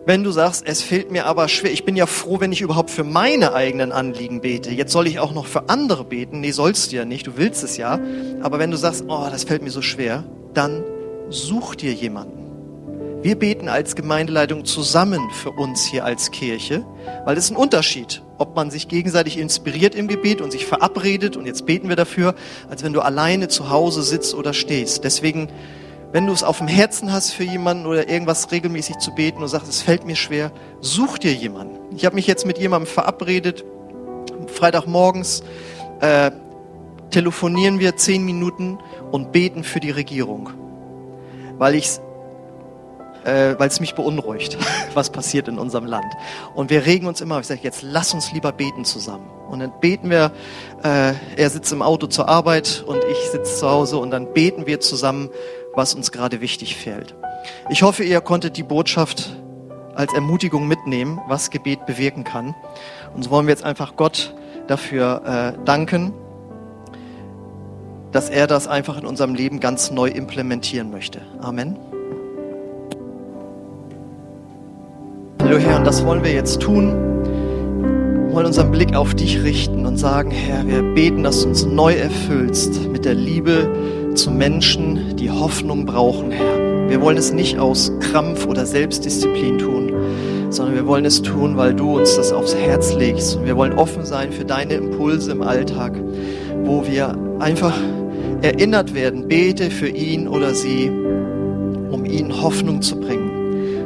Wenn 0.06 0.24
du 0.24 0.32
sagst, 0.32 0.64
es 0.66 0.82
fehlt 0.82 1.12
mir 1.12 1.28
aber 1.28 1.48
schwer, 1.48 1.72
ich 1.72 1.86
bin 1.86 1.96
ja 1.96 2.08
froh, 2.08 2.40
wenn 2.40 2.52
ich 2.52 2.62
überhaupt 2.62 2.90
für 2.90 3.04
meine 3.04 3.54
eigenen 3.54 3.92
Anliegen 3.92 4.42
bete. 4.42 4.72
Jetzt 4.72 4.92
soll 4.92 5.06
ich 5.06 5.20
auch 5.20 5.34
noch 5.34 5.46
für 5.46 5.70
andere 5.70 6.04
beten. 6.04 6.40
Nee, 6.40 6.52
sollst 6.52 6.92
du 6.92 6.96
ja 6.96 7.06
nicht, 7.06 7.28
du 7.28 7.38
willst 7.38 7.64
es 7.64 7.78
ja. 7.78 8.00
Aber 8.42 8.58
wenn 8.58 8.72
du 8.72 8.78
sagst, 8.78 9.06
oh, 9.08 9.28
das 9.30 9.44
fällt 9.44 9.62
mir 9.62 9.70
so 9.70 9.84
schwer, 9.84 10.24
dann 10.56 10.84
such 11.30 11.76
dir 11.76 11.94
jemanden. 11.94 12.41
Wir 13.22 13.38
beten 13.38 13.70
als 13.70 13.96
Gemeindeleitung 13.96 14.66
zusammen 14.66 15.30
für 15.30 15.52
uns 15.52 15.86
hier 15.86 16.06
als 16.06 16.32
Kirche, 16.32 16.84
weil 17.24 17.38
es 17.38 17.52
ein 17.52 17.56
Unterschied, 17.56 18.24
ob 18.40 18.56
man 18.56 18.72
sich 18.72 18.88
gegenseitig 18.88 19.38
inspiriert 19.38 19.94
im 19.94 20.08
Gebet 20.08 20.42
und 20.42 20.50
sich 20.50 20.66
verabredet 20.66 21.38
und 21.38 21.46
jetzt 21.46 21.68
beten 21.68 21.88
wir 21.88 21.96
dafür, 21.96 22.34
als 22.68 22.84
wenn 22.84 22.94
du 22.94 23.02
alleine 23.02 23.48
zu 23.48 23.70
Hause 23.70 24.02
sitzt 24.02 24.34
oder 24.34 24.54
stehst. 24.54 25.04
Deswegen, 25.04 25.50
wenn 26.12 26.26
du 26.26 26.34
es 26.34 26.42
auf 26.42 26.58
dem 26.58 26.68
Herzen 26.68 27.12
hast 27.12 27.32
für 27.32 27.44
jemanden 27.44 27.86
oder 27.86 28.10
irgendwas 28.10 28.52
regelmäßig 28.52 28.98
zu 28.98 29.12
beten 29.12 29.44
und 29.44 29.50
sagst, 29.50 29.70
es 29.70 29.84
fällt 29.84 30.04
mir 30.04 30.16
schwer, 30.16 30.52
such 30.80 31.20
dir 31.20 31.34
jemanden. 31.34 31.96
Ich 31.96 32.06
habe 32.06 32.16
mich 32.16 32.26
jetzt 32.26 32.48
mit 32.48 32.58
jemandem 32.58 32.92
verabredet, 32.92 33.64
Freitagmorgens, 34.48 35.44
äh, 36.00 36.32
telefonieren 37.12 37.80
wir 37.80 37.98
zehn 37.98 38.26
Minuten 38.26 38.80
und 39.12 39.32
beten 39.32 39.64
für 39.64 39.80
die 39.80 39.92
Regierung, 39.92 40.50
weil 41.60 41.76
ich 41.76 42.00
äh, 43.24 43.56
weil 43.58 43.68
es 43.68 43.80
mich 43.80 43.96
beunruhigt, 43.96 44.58
was 44.94 45.10
passiert 45.10 45.48
in 45.48 45.58
unserem 45.58 45.86
Land. 45.86 46.12
Und 46.56 46.70
wir 46.70 46.86
regen 46.86 47.08
uns 47.08 47.22
immer, 47.22 47.40
ich 47.40 47.48
sage, 47.48 47.62
jetzt 47.64 47.82
lass 47.82 48.14
uns 48.14 48.32
lieber 48.32 48.52
beten 48.52 48.86
zusammen. 48.86 49.30
Und 49.50 49.60
dann 49.60 49.74
beten 49.80 50.10
wir, 50.10 50.32
äh, 50.84 51.14
er 51.36 51.50
sitzt 51.50 51.72
im 51.74 51.82
Auto 51.82 52.08
zur 52.08 52.30
Arbeit 52.30 52.84
und 52.88 53.00
ich 53.04 53.32
sitze 53.32 53.60
zu 53.60 53.70
Hause 53.70 53.98
und 53.98 54.12
dann 54.12 54.34
beten 54.34 54.66
wir 54.66 54.80
zusammen, 54.80 55.30
was 55.74 55.94
uns 55.94 56.12
gerade 56.12 56.42
wichtig 56.42 56.76
fällt. 56.76 57.16
Ich 57.70 57.84
hoffe, 57.84 58.04
ihr 58.04 58.22
konntet 58.22 58.58
die 58.58 58.64
Botschaft 58.64 59.36
als 59.96 60.14
Ermutigung 60.14 60.68
mitnehmen, 60.68 61.20
was 61.28 61.50
Gebet 61.50 61.86
bewirken 61.86 62.24
kann. 62.24 62.56
Und 63.14 63.24
so 63.24 63.30
wollen 63.30 63.48
wir 63.48 63.52
jetzt 63.52 63.64
einfach 63.64 63.96
Gott 63.96 64.34
dafür 64.68 65.56
äh, 65.60 65.66
danken, 65.66 66.14
dass 68.12 68.30
er 68.30 68.48
das 68.48 68.68
einfach 68.68 68.98
in 68.98 69.06
unserem 69.06 69.36
Leben 69.36 69.60
ganz 69.60 69.92
neu 69.92 70.08
implementieren 70.08 70.92
möchte. 70.92 71.22
Amen. 71.42 71.78
Herr, 75.58 75.78
und 75.78 75.86
das 75.86 76.06
wollen 76.06 76.24
wir 76.24 76.32
jetzt 76.32 76.62
tun. 76.62 76.94
Wir 78.28 78.34
wollen 78.36 78.46
unseren 78.46 78.72
Blick 78.72 78.96
auf 78.96 79.14
dich 79.14 79.44
richten 79.44 79.86
und 79.86 79.98
sagen, 79.98 80.32
Herr, 80.32 80.66
wir 80.66 80.82
beten, 80.94 81.24
dass 81.24 81.42
du 81.42 81.50
uns 81.50 81.66
neu 81.66 81.94
erfüllst 81.94 82.88
mit 82.90 83.04
der 83.04 83.16
Liebe 83.16 83.70
zu 84.16 84.32
Menschen, 84.32 85.16
die 85.18 85.30
Hoffnung 85.30 85.86
brauchen, 85.86 86.32
Herr. 86.32 86.90
Wir 86.90 87.02
wollen 87.02 87.18
es 87.18 87.34
nicht 87.34 87.60
aus 87.60 87.92
Krampf 88.00 88.46
oder 88.46 88.66
Selbstdisziplin 88.66 89.58
tun, 89.58 89.92
sondern 90.50 90.76
wir 90.76 90.88
wollen 90.88 91.06
es 91.06 91.22
tun, 91.22 91.58
weil 91.58 91.74
du 91.74 91.98
uns 91.98 92.16
das 92.16 92.32
aufs 92.32 92.56
Herz 92.56 92.94
legst. 92.94 93.36
Und 93.36 93.46
wir 93.46 93.58
wollen 93.58 93.74
offen 93.74 94.06
sein 94.06 94.32
für 94.32 94.46
deine 94.46 94.76
Impulse 94.76 95.32
im 95.32 95.42
Alltag, 95.42 95.94
wo 96.64 96.86
wir 96.86 97.18
einfach 97.40 97.78
erinnert 98.42 98.94
werden, 98.94 99.28
bete 99.28 99.72
für 99.72 99.90
ihn 99.90 100.28
oder 100.28 100.54
sie, 100.54 100.90
um 101.92 102.06
ihnen 102.06 102.42
Hoffnung 102.42 102.82
zu 102.82 103.00
bringen. 103.00 103.41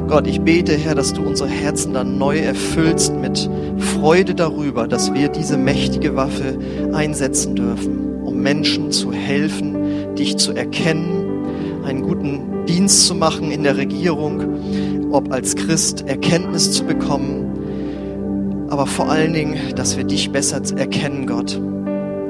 Gott, 0.08 0.28
ich 0.28 0.40
bete, 0.40 0.72
Herr, 0.72 0.94
dass 0.94 1.12
du 1.12 1.22
unsere 1.22 1.48
Herzen 1.48 1.92
dann 1.92 2.16
neu 2.16 2.38
erfüllst 2.38 3.12
mit 3.16 3.50
Freude 3.76 4.36
darüber, 4.36 4.86
dass 4.86 5.12
wir 5.12 5.28
diese 5.28 5.58
mächtige 5.58 6.14
Waffe 6.14 6.56
einsetzen 6.92 7.56
dürfen, 7.56 8.22
um 8.22 8.36
Menschen 8.40 8.92
zu 8.92 9.12
helfen, 9.12 10.14
dich 10.14 10.36
zu 10.36 10.52
erkennen, 10.52 11.84
einen 11.84 12.02
guten 12.02 12.66
Dienst 12.66 13.06
zu 13.06 13.16
machen 13.16 13.50
in 13.50 13.64
der 13.64 13.76
Regierung, 13.76 15.10
ob 15.10 15.32
als 15.32 15.56
Christ 15.56 16.06
Erkenntnis 16.06 16.70
zu 16.70 16.84
bekommen, 16.84 18.66
aber 18.68 18.86
vor 18.86 19.10
allen 19.10 19.32
Dingen, 19.32 19.56
dass 19.74 19.96
wir 19.96 20.04
dich 20.04 20.30
besser 20.30 20.60
erkennen, 20.76 21.26
Gott. 21.26 21.60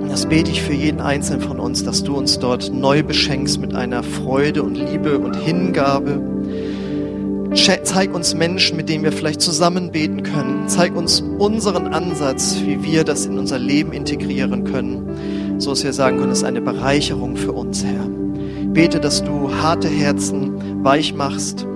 Das 0.09 0.25
bete 0.25 0.51
ich 0.51 0.63
für 0.63 0.73
jeden 0.73 1.01
Einzelnen 1.01 1.43
von 1.43 1.61
uns, 1.61 1.85
dass 1.85 2.05
du 2.05 2.17
uns 2.17 2.39
dort 2.39 2.73
neu 2.73 3.03
beschenkst 3.03 3.61
mit 3.61 3.75
einer 3.75 4.03
Freude 4.03 4.63
und 4.63 4.77
Liebe 4.77 5.19
und 5.19 5.37
Hingabe 5.37 6.36
Zeig 7.57 8.15
uns 8.15 8.35
Menschen, 8.35 8.77
mit 8.77 8.89
denen 8.89 9.03
wir 9.03 9.13
vielleicht 9.13 9.41
zusammen 9.41 9.91
beten 9.91 10.23
können. 10.23 10.69
Zeig 10.69 10.95
uns 10.95 11.23
unseren 11.39 11.89
Ansatz, 11.89 12.59
wie 12.63 12.83
wir 12.83 13.03
das 13.03 13.25
in 13.27 13.39
unser 13.39 13.59
Leben 13.59 13.93
integrieren 13.93 14.65
können, 14.65 15.59
so 15.59 15.71
dass 15.71 15.83
wir 15.83 15.93
sagen 15.93 16.19
können, 16.19 16.33
es 16.33 16.39
ist 16.39 16.45
eine 16.45 16.61
Bereicherung 16.61 17.37
für 17.37 17.53
uns, 17.53 17.83
Herr. 17.83 18.09
Bete, 18.73 19.01
dass 19.01 19.25
du 19.25 19.51
harte 19.51 19.89
Herzen 19.89 20.85
weich 20.85 21.15
machst, 21.15 21.67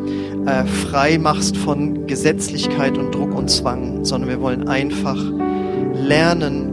äh, 0.44 0.64
frei 0.64 1.18
machst 1.18 1.56
von 1.56 2.06
Gesetzlichkeit 2.06 2.98
und 2.98 3.14
Druck 3.14 3.34
und 3.34 3.50
Zwang, 3.50 4.04
sondern 4.04 4.28
wir 4.28 4.40
wollen 4.42 4.68
einfach 4.68 5.16
lernen, 5.94 6.70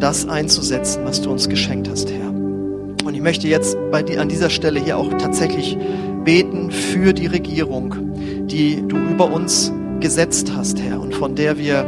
das 0.00 0.28
einzusetzen, 0.28 1.02
was 1.04 1.22
du 1.22 1.30
uns 1.30 1.48
geschenkt 1.48 1.88
hast, 1.88 2.10
Herr. 2.10 2.30
Und 3.04 3.14
ich 3.14 3.20
möchte 3.20 3.46
jetzt 3.46 3.76
bei 3.92 4.02
dir 4.02 4.20
an 4.20 4.28
dieser 4.28 4.50
Stelle 4.50 4.80
hier 4.80 4.98
auch 4.98 5.08
tatsächlich 5.14 5.78
beten 6.24 6.70
für 6.70 7.12
die 7.12 7.26
Regierung, 7.26 7.94
die 8.46 8.82
du 8.86 8.96
über 8.96 9.32
uns 9.32 9.72
gesetzt 10.00 10.52
hast, 10.56 10.80
Herr, 10.80 11.00
und 11.00 11.14
von 11.14 11.34
der 11.34 11.58
wir 11.58 11.84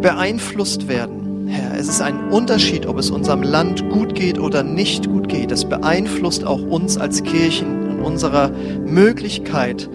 beeinflusst 0.00 0.88
werden. 0.88 1.48
Herr, 1.48 1.78
es 1.78 1.88
ist 1.88 2.00
ein 2.00 2.28
Unterschied, 2.30 2.86
ob 2.86 2.98
es 2.98 3.10
unserem 3.10 3.42
Land 3.42 3.88
gut 3.90 4.14
geht 4.14 4.38
oder 4.38 4.62
nicht 4.62 5.08
gut 5.08 5.28
geht. 5.28 5.52
Es 5.52 5.64
beeinflusst 5.64 6.44
auch 6.44 6.60
uns 6.60 6.98
als 6.98 7.22
Kirchen 7.22 7.88
und 7.88 8.00
unserer 8.00 8.50
Möglichkeit, 8.84 9.88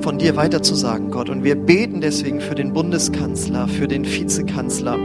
von 0.00 0.18
dir 0.18 0.36
weiterzusagen, 0.36 1.10
Gott. 1.10 1.28
Und 1.28 1.44
wir 1.44 1.56
beten 1.56 2.00
deswegen 2.00 2.40
für 2.40 2.54
den 2.54 2.72
Bundeskanzler, 2.72 3.68
für 3.68 3.88
den 3.88 4.04
Vizekanzler, 4.04 4.96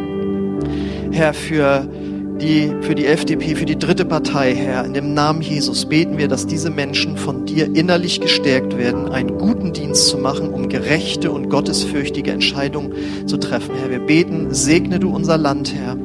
Herr, 1.12 1.34
für 1.34 1.88
die, 2.42 2.74
für 2.82 2.96
die 2.96 3.06
FDP, 3.06 3.56
für 3.56 3.66
die 3.66 3.78
dritte 3.78 4.06
Partei, 4.06 4.54
Herr. 4.56 4.86
In 4.86 4.94
dem 4.94 5.14
Namen 5.14 5.42
Jesus 5.42 5.86
beten 5.86 6.18
wir, 6.18 6.28
dass 6.28 6.48
diese 6.48 6.70
Menschen 6.70 7.18
von 7.18 7.46
dir 7.46 7.76
innerlich 7.76 8.22
gestärkt 8.22 8.78
werden, 8.78 9.10
einen 9.10 9.38
guten 9.38 9.74
Dienst 9.74 10.08
zu 10.08 10.18
machen, 10.18 10.50
um 10.50 10.70
gerechte 10.70 11.32
und 11.32 11.50
gottesfürchtige 11.50 12.32
Entscheidungen 12.32 12.94
zu 13.28 13.38
treffen. 13.38 13.76
Herr, 13.76 13.90
wir 13.90 14.00
beten, 14.00 14.54
segne 14.54 15.00
du 15.00 15.14
unser 15.14 15.38
Land, 15.38 15.74
Herr. 15.74 15.98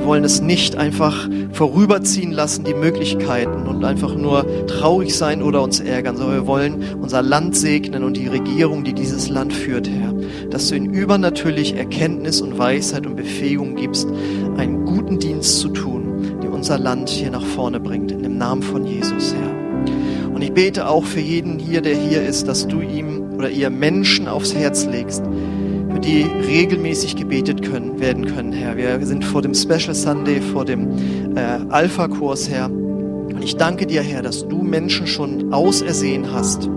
Wir 0.00 0.06
wollen 0.06 0.24
es 0.24 0.40
nicht 0.40 0.76
einfach 0.76 1.28
vorüberziehen 1.52 2.32
lassen, 2.32 2.64
die 2.64 2.72
Möglichkeiten 2.72 3.66
und 3.66 3.84
einfach 3.84 4.14
nur 4.14 4.46
traurig 4.66 5.14
sein 5.14 5.42
oder 5.42 5.62
uns 5.62 5.78
ärgern, 5.78 6.16
sondern 6.16 6.36
wir 6.36 6.46
wollen 6.46 6.84
unser 7.00 7.20
Land 7.20 7.54
segnen 7.54 8.04
und 8.04 8.16
die 8.16 8.26
Regierung, 8.26 8.82
die 8.82 8.94
dieses 8.94 9.28
Land 9.28 9.52
führt, 9.52 9.88
Herr. 9.90 10.14
Dass 10.48 10.68
du 10.68 10.76
ihnen 10.76 10.94
übernatürlich 10.94 11.76
Erkenntnis 11.76 12.40
und 12.40 12.56
Weisheit 12.56 13.06
und 13.06 13.16
Befähigung 13.16 13.74
gibst, 13.74 14.08
einen 14.56 14.79
guten 15.00 15.18
Dienst 15.18 15.60
zu 15.60 15.70
tun, 15.70 16.40
der 16.42 16.52
unser 16.52 16.78
Land 16.78 17.08
hier 17.08 17.30
nach 17.30 17.44
vorne 17.44 17.80
bringt, 17.80 18.12
in 18.12 18.22
dem 18.22 18.36
Namen 18.36 18.62
von 18.62 18.84
Jesus, 18.84 19.34
Herr. 19.34 20.30
Und 20.34 20.42
ich 20.42 20.52
bete 20.52 20.88
auch 20.88 21.04
für 21.04 21.20
jeden 21.20 21.58
hier, 21.58 21.80
der 21.80 21.96
hier 21.96 22.22
ist, 22.22 22.48
dass 22.48 22.68
du 22.68 22.82
ihm 22.82 23.32
oder 23.34 23.48
ihr 23.48 23.70
Menschen 23.70 24.28
aufs 24.28 24.54
Herz 24.54 24.84
legst, 24.84 25.22
für 25.24 26.00
die 26.00 26.26
regelmäßig 26.46 27.16
gebetet 27.16 27.62
können, 27.62 27.98
werden 27.98 28.26
können, 28.26 28.52
Herr. 28.52 28.76
Wir 28.76 29.06
sind 29.06 29.24
vor 29.24 29.40
dem 29.40 29.54
Special 29.54 29.94
Sunday, 29.94 30.42
vor 30.42 30.66
dem 30.66 31.34
äh, 31.34 31.40
Alpha-Kurs, 31.70 32.50
Herr. 32.50 32.66
Und 32.70 33.42
ich 33.42 33.56
danke 33.56 33.86
dir, 33.86 34.02
Herr, 34.02 34.20
dass 34.20 34.46
du 34.46 34.60
Menschen 34.60 35.06
schon 35.06 35.50
ausersehen 35.50 36.30
hast, 36.30 36.68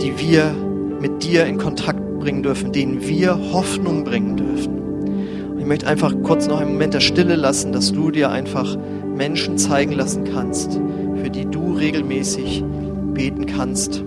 die 0.00 0.12
wir 0.16 0.54
mit 1.00 1.24
dir 1.24 1.46
in 1.46 1.58
Kontakt 1.58 2.20
bringen 2.20 2.44
dürfen, 2.44 2.70
denen 2.70 3.02
wir 3.04 3.36
Hoffnung 3.52 4.04
bringen 4.04 4.36
dürfen. 4.36 4.81
Möchte 5.72 5.86
einfach 5.86 6.14
kurz 6.22 6.48
noch 6.48 6.60
einen 6.60 6.72
Moment 6.72 6.92
der 6.92 7.00
Stille 7.00 7.34
lassen, 7.34 7.72
dass 7.72 7.92
du 7.92 8.10
dir 8.10 8.30
einfach 8.30 8.76
Menschen 9.16 9.56
zeigen 9.56 9.92
lassen 9.92 10.24
kannst, 10.24 10.78
für 11.16 11.30
die 11.30 11.46
du 11.46 11.72
regelmäßig 11.72 12.62
beten 13.14 13.46
kannst, 13.46 14.04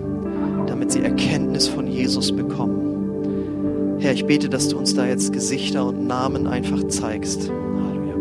damit 0.68 0.92
sie 0.92 1.00
Erkenntnis 1.00 1.66
von 1.66 1.88
Jesus 1.88 2.30
bekommen. 2.30 3.96
Herr, 3.98 4.12
ich 4.12 4.26
bete, 4.26 4.48
dass 4.48 4.68
du 4.68 4.78
uns 4.78 4.94
da 4.94 5.06
jetzt 5.08 5.32
Gesichter 5.32 5.86
und 5.86 6.06
Namen 6.06 6.46
einfach 6.46 6.86
zeigst. 6.86 7.50
Halleluja. 7.50 8.14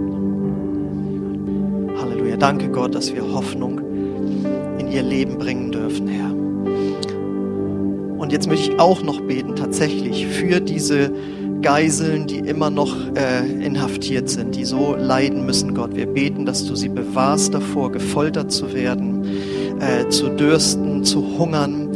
Halleluja. 2.01 2.37
Danke 2.37 2.69
Gott, 2.69 2.95
dass 2.95 3.13
wir 3.13 3.31
Hoffnung 3.31 3.79
in 4.79 4.87
ihr 4.87 5.03
Leben 5.03 5.37
bringen 5.37 5.71
dürfen, 5.71 6.07
Herr. 6.07 6.33
Und 8.19 8.31
jetzt 8.31 8.47
möchte 8.47 8.71
ich 8.71 8.79
auch 8.79 9.03
noch 9.03 9.21
beten, 9.21 9.55
tatsächlich, 9.55 10.25
für 10.25 10.61
diese 10.61 11.11
Geiseln, 11.65 12.27
die 12.27 12.37
immer 12.37 12.69
noch 12.69 12.95
äh, 13.15 13.43
inhaftiert 13.65 14.29
sind, 14.29 14.55
die 14.55 14.65
so 14.65 14.95
leiden 14.95 15.47
müssen, 15.47 15.73
Gott. 15.73 15.95
Wir 15.95 16.05
beten, 16.05 16.45
dass 16.45 16.63
du 16.63 16.75
sie 16.75 16.89
bewahrst 16.89 17.55
davor, 17.55 17.91
gefoltert 17.91 18.51
zu 18.51 18.71
werden, 18.71 19.25
äh, 19.79 20.07
zu 20.09 20.29
dürsten, 20.29 21.03
zu 21.03 21.39
hungern, 21.39 21.89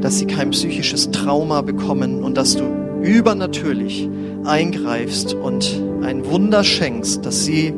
dass 0.00 0.18
sie 0.18 0.26
kein 0.26 0.50
psychisches 0.50 1.12
Trauma 1.12 1.60
bekommen 1.60 2.24
und 2.24 2.36
dass 2.36 2.56
du 2.56 2.64
übernatürlich 3.04 4.10
eingreifst 4.46 5.32
und 5.32 5.80
ein 6.02 6.26
Wunder 6.26 6.64
schenkst, 6.64 7.24
dass 7.24 7.44
sie 7.44 7.72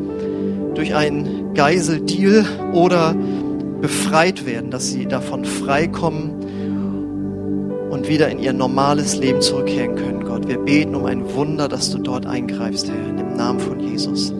durch 0.75 0.95
einen 0.95 1.53
Geiseldeal 1.53 2.47
oder 2.73 3.15
befreit 3.83 4.47
werden, 4.47 4.71
dass 4.71 4.89
sie 4.89 5.05
davon 5.05 5.45
freikommen 5.45 6.31
und 7.91 8.09
wieder 8.09 8.31
in 8.31 8.39
ihr 8.39 8.55
normales 8.55 9.19
Leben 9.19 9.43
zurückkehren 9.43 9.97
können, 9.97 10.26
Gott. 10.47 10.49
Wir 10.49 10.59
beten 10.59 10.95
um 10.95 11.05
ein 11.05 11.35
Wunder, 11.35 11.69
dass 11.69 11.91
du 11.91 11.99
dort 11.99 12.27
eingreifst, 12.27 12.89
Herr, 12.89 13.09
in 13.09 13.17
dem 13.17 13.37
Namen 13.37 13.61
von 13.61 13.81
Jesus. 13.81 14.33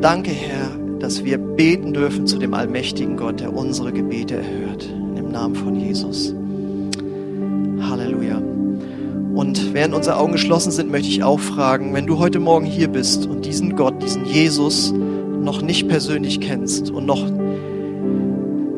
Danke, 0.00 0.30
Herr, 0.30 0.70
dass 0.98 1.24
wir 1.24 1.38
beten 1.38 1.92
dürfen 1.92 2.26
zu 2.26 2.38
dem 2.38 2.54
allmächtigen 2.54 3.16
Gott, 3.16 3.40
der 3.40 3.54
unsere 3.54 3.92
Gebete 3.92 4.36
erhört. 4.36 4.88
Dem 5.16 5.30
Namen 5.30 5.54
von 5.54 5.76
Jesus. 5.76 6.34
Halleluja. 7.80 8.38
Und 9.34 9.74
während 9.74 9.94
unsere 9.94 10.16
Augen 10.16 10.32
geschlossen 10.32 10.72
sind, 10.72 10.90
möchte 10.90 11.08
ich 11.08 11.22
auch 11.22 11.40
fragen, 11.40 11.94
wenn 11.94 12.06
du 12.06 12.18
heute 12.18 12.38
Morgen 12.38 12.66
hier 12.66 12.88
bist 12.88 13.26
und 13.26 13.44
diesen 13.44 13.76
Gott, 13.76 14.02
diesen 14.02 14.24
Jesus 14.24 14.92
noch 14.92 15.62
nicht 15.62 15.88
persönlich 15.88 16.40
kennst 16.40 16.90
und 16.90 17.06
noch, 17.06 17.24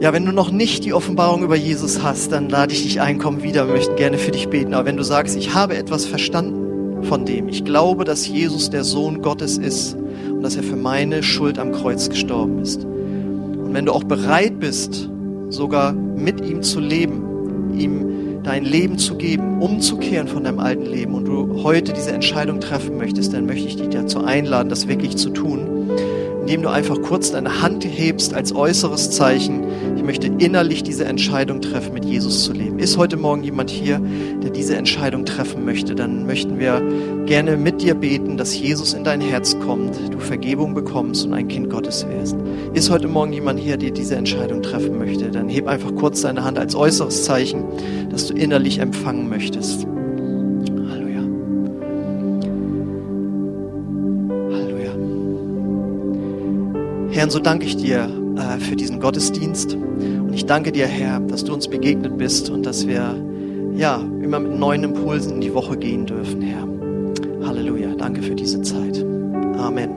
ja, 0.05 0.12
wenn 0.12 0.26
du 0.26 0.32
noch 0.32 0.50
nicht 0.50 0.84
die 0.84 0.92
Offenbarung 0.92 1.44
über 1.44 1.57
Jesus 1.57 2.02
hast, 2.02 2.30
dann 2.30 2.50
lade 2.50 2.74
ich 2.74 2.82
dich 2.82 3.00
ein, 3.00 3.18
komm 3.18 3.42
wieder, 3.42 3.66
wir 3.68 3.72
möchten 3.72 3.96
gerne 3.96 4.18
für 4.18 4.32
dich 4.32 4.50
beten. 4.50 4.74
Aber 4.74 4.84
wenn 4.84 4.98
du 4.98 5.02
sagst, 5.02 5.34
ich 5.34 5.55
habe 5.55 5.78
etwas 5.78 6.05
verstanden 6.05 7.02
von 7.05 7.24
dem, 7.24 7.48
ich 7.48 7.64
glaube, 7.64 8.05
dass 8.05 8.28
Jesus 8.28 8.68
der 8.68 8.84
Sohn 8.84 9.22
Gottes 9.22 9.57
ist 9.57 9.96
und 10.28 10.42
dass 10.42 10.57
er 10.57 10.62
für 10.62 10.76
meine 10.76 11.22
Schuld 11.22 11.59
am 11.59 11.72
Kreuz 11.72 12.11
gestorben 12.11 12.59
ist. 12.59 12.84
Und 12.84 13.72
wenn 13.72 13.86
du 13.86 13.92
auch 13.92 14.05
bereit 14.05 14.61
bist, 14.61 15.09
sogar 15.48 15.94
mit 15.94 16.44
ihm 16.44 16.61
zu 16.61 16.80
leben, 16.80 17.72
ihm 17.74 18.42
dein 18.42 18.66
Leben 18.66 18.98
zu 18.98 19.16
geben, 19.16 19.62
umzukehren 19.62 20.28
von 20.28 20.44
deinem 20.44 20.61
alten 20.61 20.84
Leben 20.84 21.14
und 21.14 21.24
du 21.24 21.62
heute 21.62 21.94
diese 21.94 22.12
Entscheidung 22.12 22.61
treffen 22.61 22.98
möchtest, 22.98 23.32
dann 23.32 23.46
möchte 23.46 23.68
ich 23.68 23.76
dich 23.76 23.88
dazu 23.88 24.22
einladen, 24.22 24.68
das 24.68 24.86
wirklich 24.86 25.16
zu 25.16 25.30
tun 25.30 25.74
indem 26.44 26.61
du 26.61 26.68
einfach 26.68 27.00
kurz 27.00 27.32
deine 27.32 27.62
Hand 27.62 27.86
hebst 27.86 28.34
als 28.34 28.55
äußeres 28.55 29.11
Zeichen. 29.11 29.63
Möchte 30.05 30.26
innerlich 30.26 30.82
diese 30.82 31.07
Entscheidung 31.07 31.62
treffen, 31.62 31.94
mit 31.94 32.05
Jesus 32.05 32.44
zu 32.44 32.52
leben. 32.52 32.78
Ist 32.78 32.98
heute 32.98 33.16
Morgen 33.16 33.42
jemand 33.42 33.70
hier, 33.70 34.00
der 34.42 34.50
diese 34.50 34.76
Entscheidung 34.76 35.24
treffen 35.24 35.64
möchte? 35.64 35.94
Dann 35.94 36.26
möchten 36.26 36.59
wir 36.59 36.82
gerne 37.24 37.57
mit 37.57 37.80
dir 37.80 37.94
beten, 37.94 38.36
dass 38.36 38.59
Jesus 38.59 38.92
in 38.92 39.02
dein 39.02 39.22
Herz 39.22 39.59
kommt, 39.61 39.98
du 40.11 40.18
Vergebung 40.18 40.74
bekommst 40.74 41.24
und 41.24 41.32
ein 41.32 41.48
Kind 41.48 41.70
Gottes 41.70 42.07
wirst. 42.07 42.36
Ist 42.74 42.90
heute 42.90 43.09
Morgen 43.09 43.32
jemand 43.32 43.59
hier, 43.59 43.78
der 43.78 43.92
diese 43.92 44.16
Entscheidung 44.16 44.62
treffen 44.62 44.98
möchte? 44.98 45.30
Dann 45.30 45.48
heb 45.48 45.66
einfach 45.66 45.94
kurz 45.94 46.20
deine 46.20 46.44
Hand 46.44 46.59
als 46.59 46.74
äußeres 46.74 47.24
Zeichen, 47.24 47.64
dass 48.11 48.26
du 48.26 48.34
innerlich 48.34 48.80
empfangen 48.80 49.30
möchtest. 49.30 49.86
Herr, 57.11 57.30
so 57.30 57.38
danke 57.38 57.64
ich 57.64 57.76
dir 57.76 58.11
äh, 58.37 58.59
für 58.59 58.76
diesen 58.76 59.01
Gottesdienst. 59.01 59.74
Und 59.74 60.32
ich 60.32 60.47
danke 60.47 60.72
dir, 60.72 60.87
Herr, 60.87 61.20
dass 61.20 61.45
du 61.45 61.55
uns 61.55 61.68
begegnet 61.68 62.18
bist 62.18 62.51
und 62.51 62.64
dass 62.66 62.87
wir 62.87 63.16
ja 63.76 64.01
immer 64.22 64.41
mit 64.41 64.59
neuen 64.59 64.85
Impulsen 64.85 65.35
in 65.35 65.41
die 65.41 65.55
Woche 65.55 65.76
gehen 65.76 66.07
dürfen, 66.07 66.41
Herr. 66.41 66.66
Halleluja. 67.47 67.95
Danke 67.97 68.22
für 68.22 68.35
diese 68.35 68.62
Zeit. 68.62 69.03
Amen. 69.03 69.59
Amen. 69.59 69.93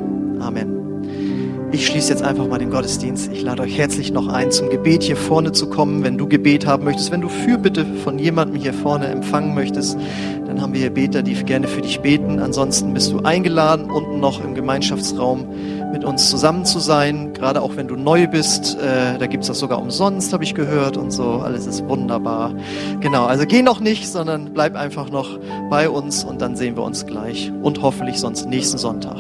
Ich 1.70 1.86
schließe 1.86 2.10
jetzt 2.10 2.24
einfach 2.24 2.48
mal 2.48 2.60
den 2.60 2.72
Gottesdienst. 2.72 3.30
Ich 3.34 3.42
lade 3.42 3.64
euch 3.64 3.78
herzlich 3.78 4.14
noch 4.14 4.30
ein, 4.30 4.52
zum 4.52 4.70
Gebet 4.70 5.04
hier 5.04 5.18
vorne 5.18 5.52
zu 5.52 5.70
kommen, 5.70 6.02
wenn 6.02 6.18
du 6.18 6.26
Gebet 6.26 6.66
haben 6.66 6.86
möchtest. 6.86 7.12
Wenn 7.12 7.20
du 7.20 7.28
Fürbitte 7.28 7.86
von 8.06 8.18
jemandem 8.18 8.60
hier 8.60 8.74
vorne 8.74 9.08
empfangen 9.08 9.54
möchtest, 9.54 9.98
dann 10.46 10.62
haben 10.62 10.74
wir 10.74 10.80
hier 10.80 10.94
Beter, 10.94 11.24
die 11.24 11.34
gerne 11.34 11.68
für 11.68 11.82
dich 11.82 12.00
beten. 12.00 12.40
Ansonsten 12.40 12.94
bist 12.94 13.12
du 13.12 13.20
eingeladen, 13.20 13.92
unten 13.92 14.22
noch 14.22 14.42
im 14.42 14.56
Gemeinschaftsraum 14.56 15.46
mit 15.92 16.06
uns 16.06 16.30
zusammen 16.30 16.64
zu 16.64 16.80
sein. 16.80 17.34
Gerade 17.34 17.62
auch 17.62 17.76
wenn 17.76 17.90
du 17.90 17.98
neu 17.98 18.28
bist, 18.28 18.78
äh, 18.80 19.18
da 19.18 19.28
gibt's 19.28 19.48
das 19.48 19.60
sogar 19.60 19.82
umsonst, 19.82 20.32
habe 20.32 20.46
ich 20.46 20.56
gehört 20.56 20.96
und 20.96 21.12
so. 21.12 21.42
Alles 21.44 21.68
ist 21.68 21.86
wunderbar. 21.90 22.56
Genau, 23.02 23.26
also 23.26 23.46
geh 23.46 23.62
noch 23.62 23.82
nicht, 23.82 24.08
sondern 24.08 24.54
bleib 24.54 24.76
einfach 24.78 25.12
noch 25.12 25.38
bei 25.70 25.90
uns 25.90 26.24
und 26.24 26.42
dann 26.42 26.56
sehen 26.56 26.78
wir 26.78 26.84
uns 26.84 27.06
gleich 27.06 27.52
und 27.62 27.82
hoffentlich 27.82 28.20
sonst 28.20 28.48
nächsten 28.48 28.78
Sonntag. 28.78 29.18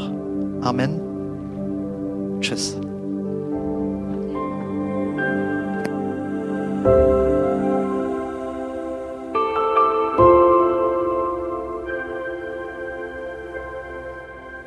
Amen. 0.61 1.06
Tschüss. 2.39 2.77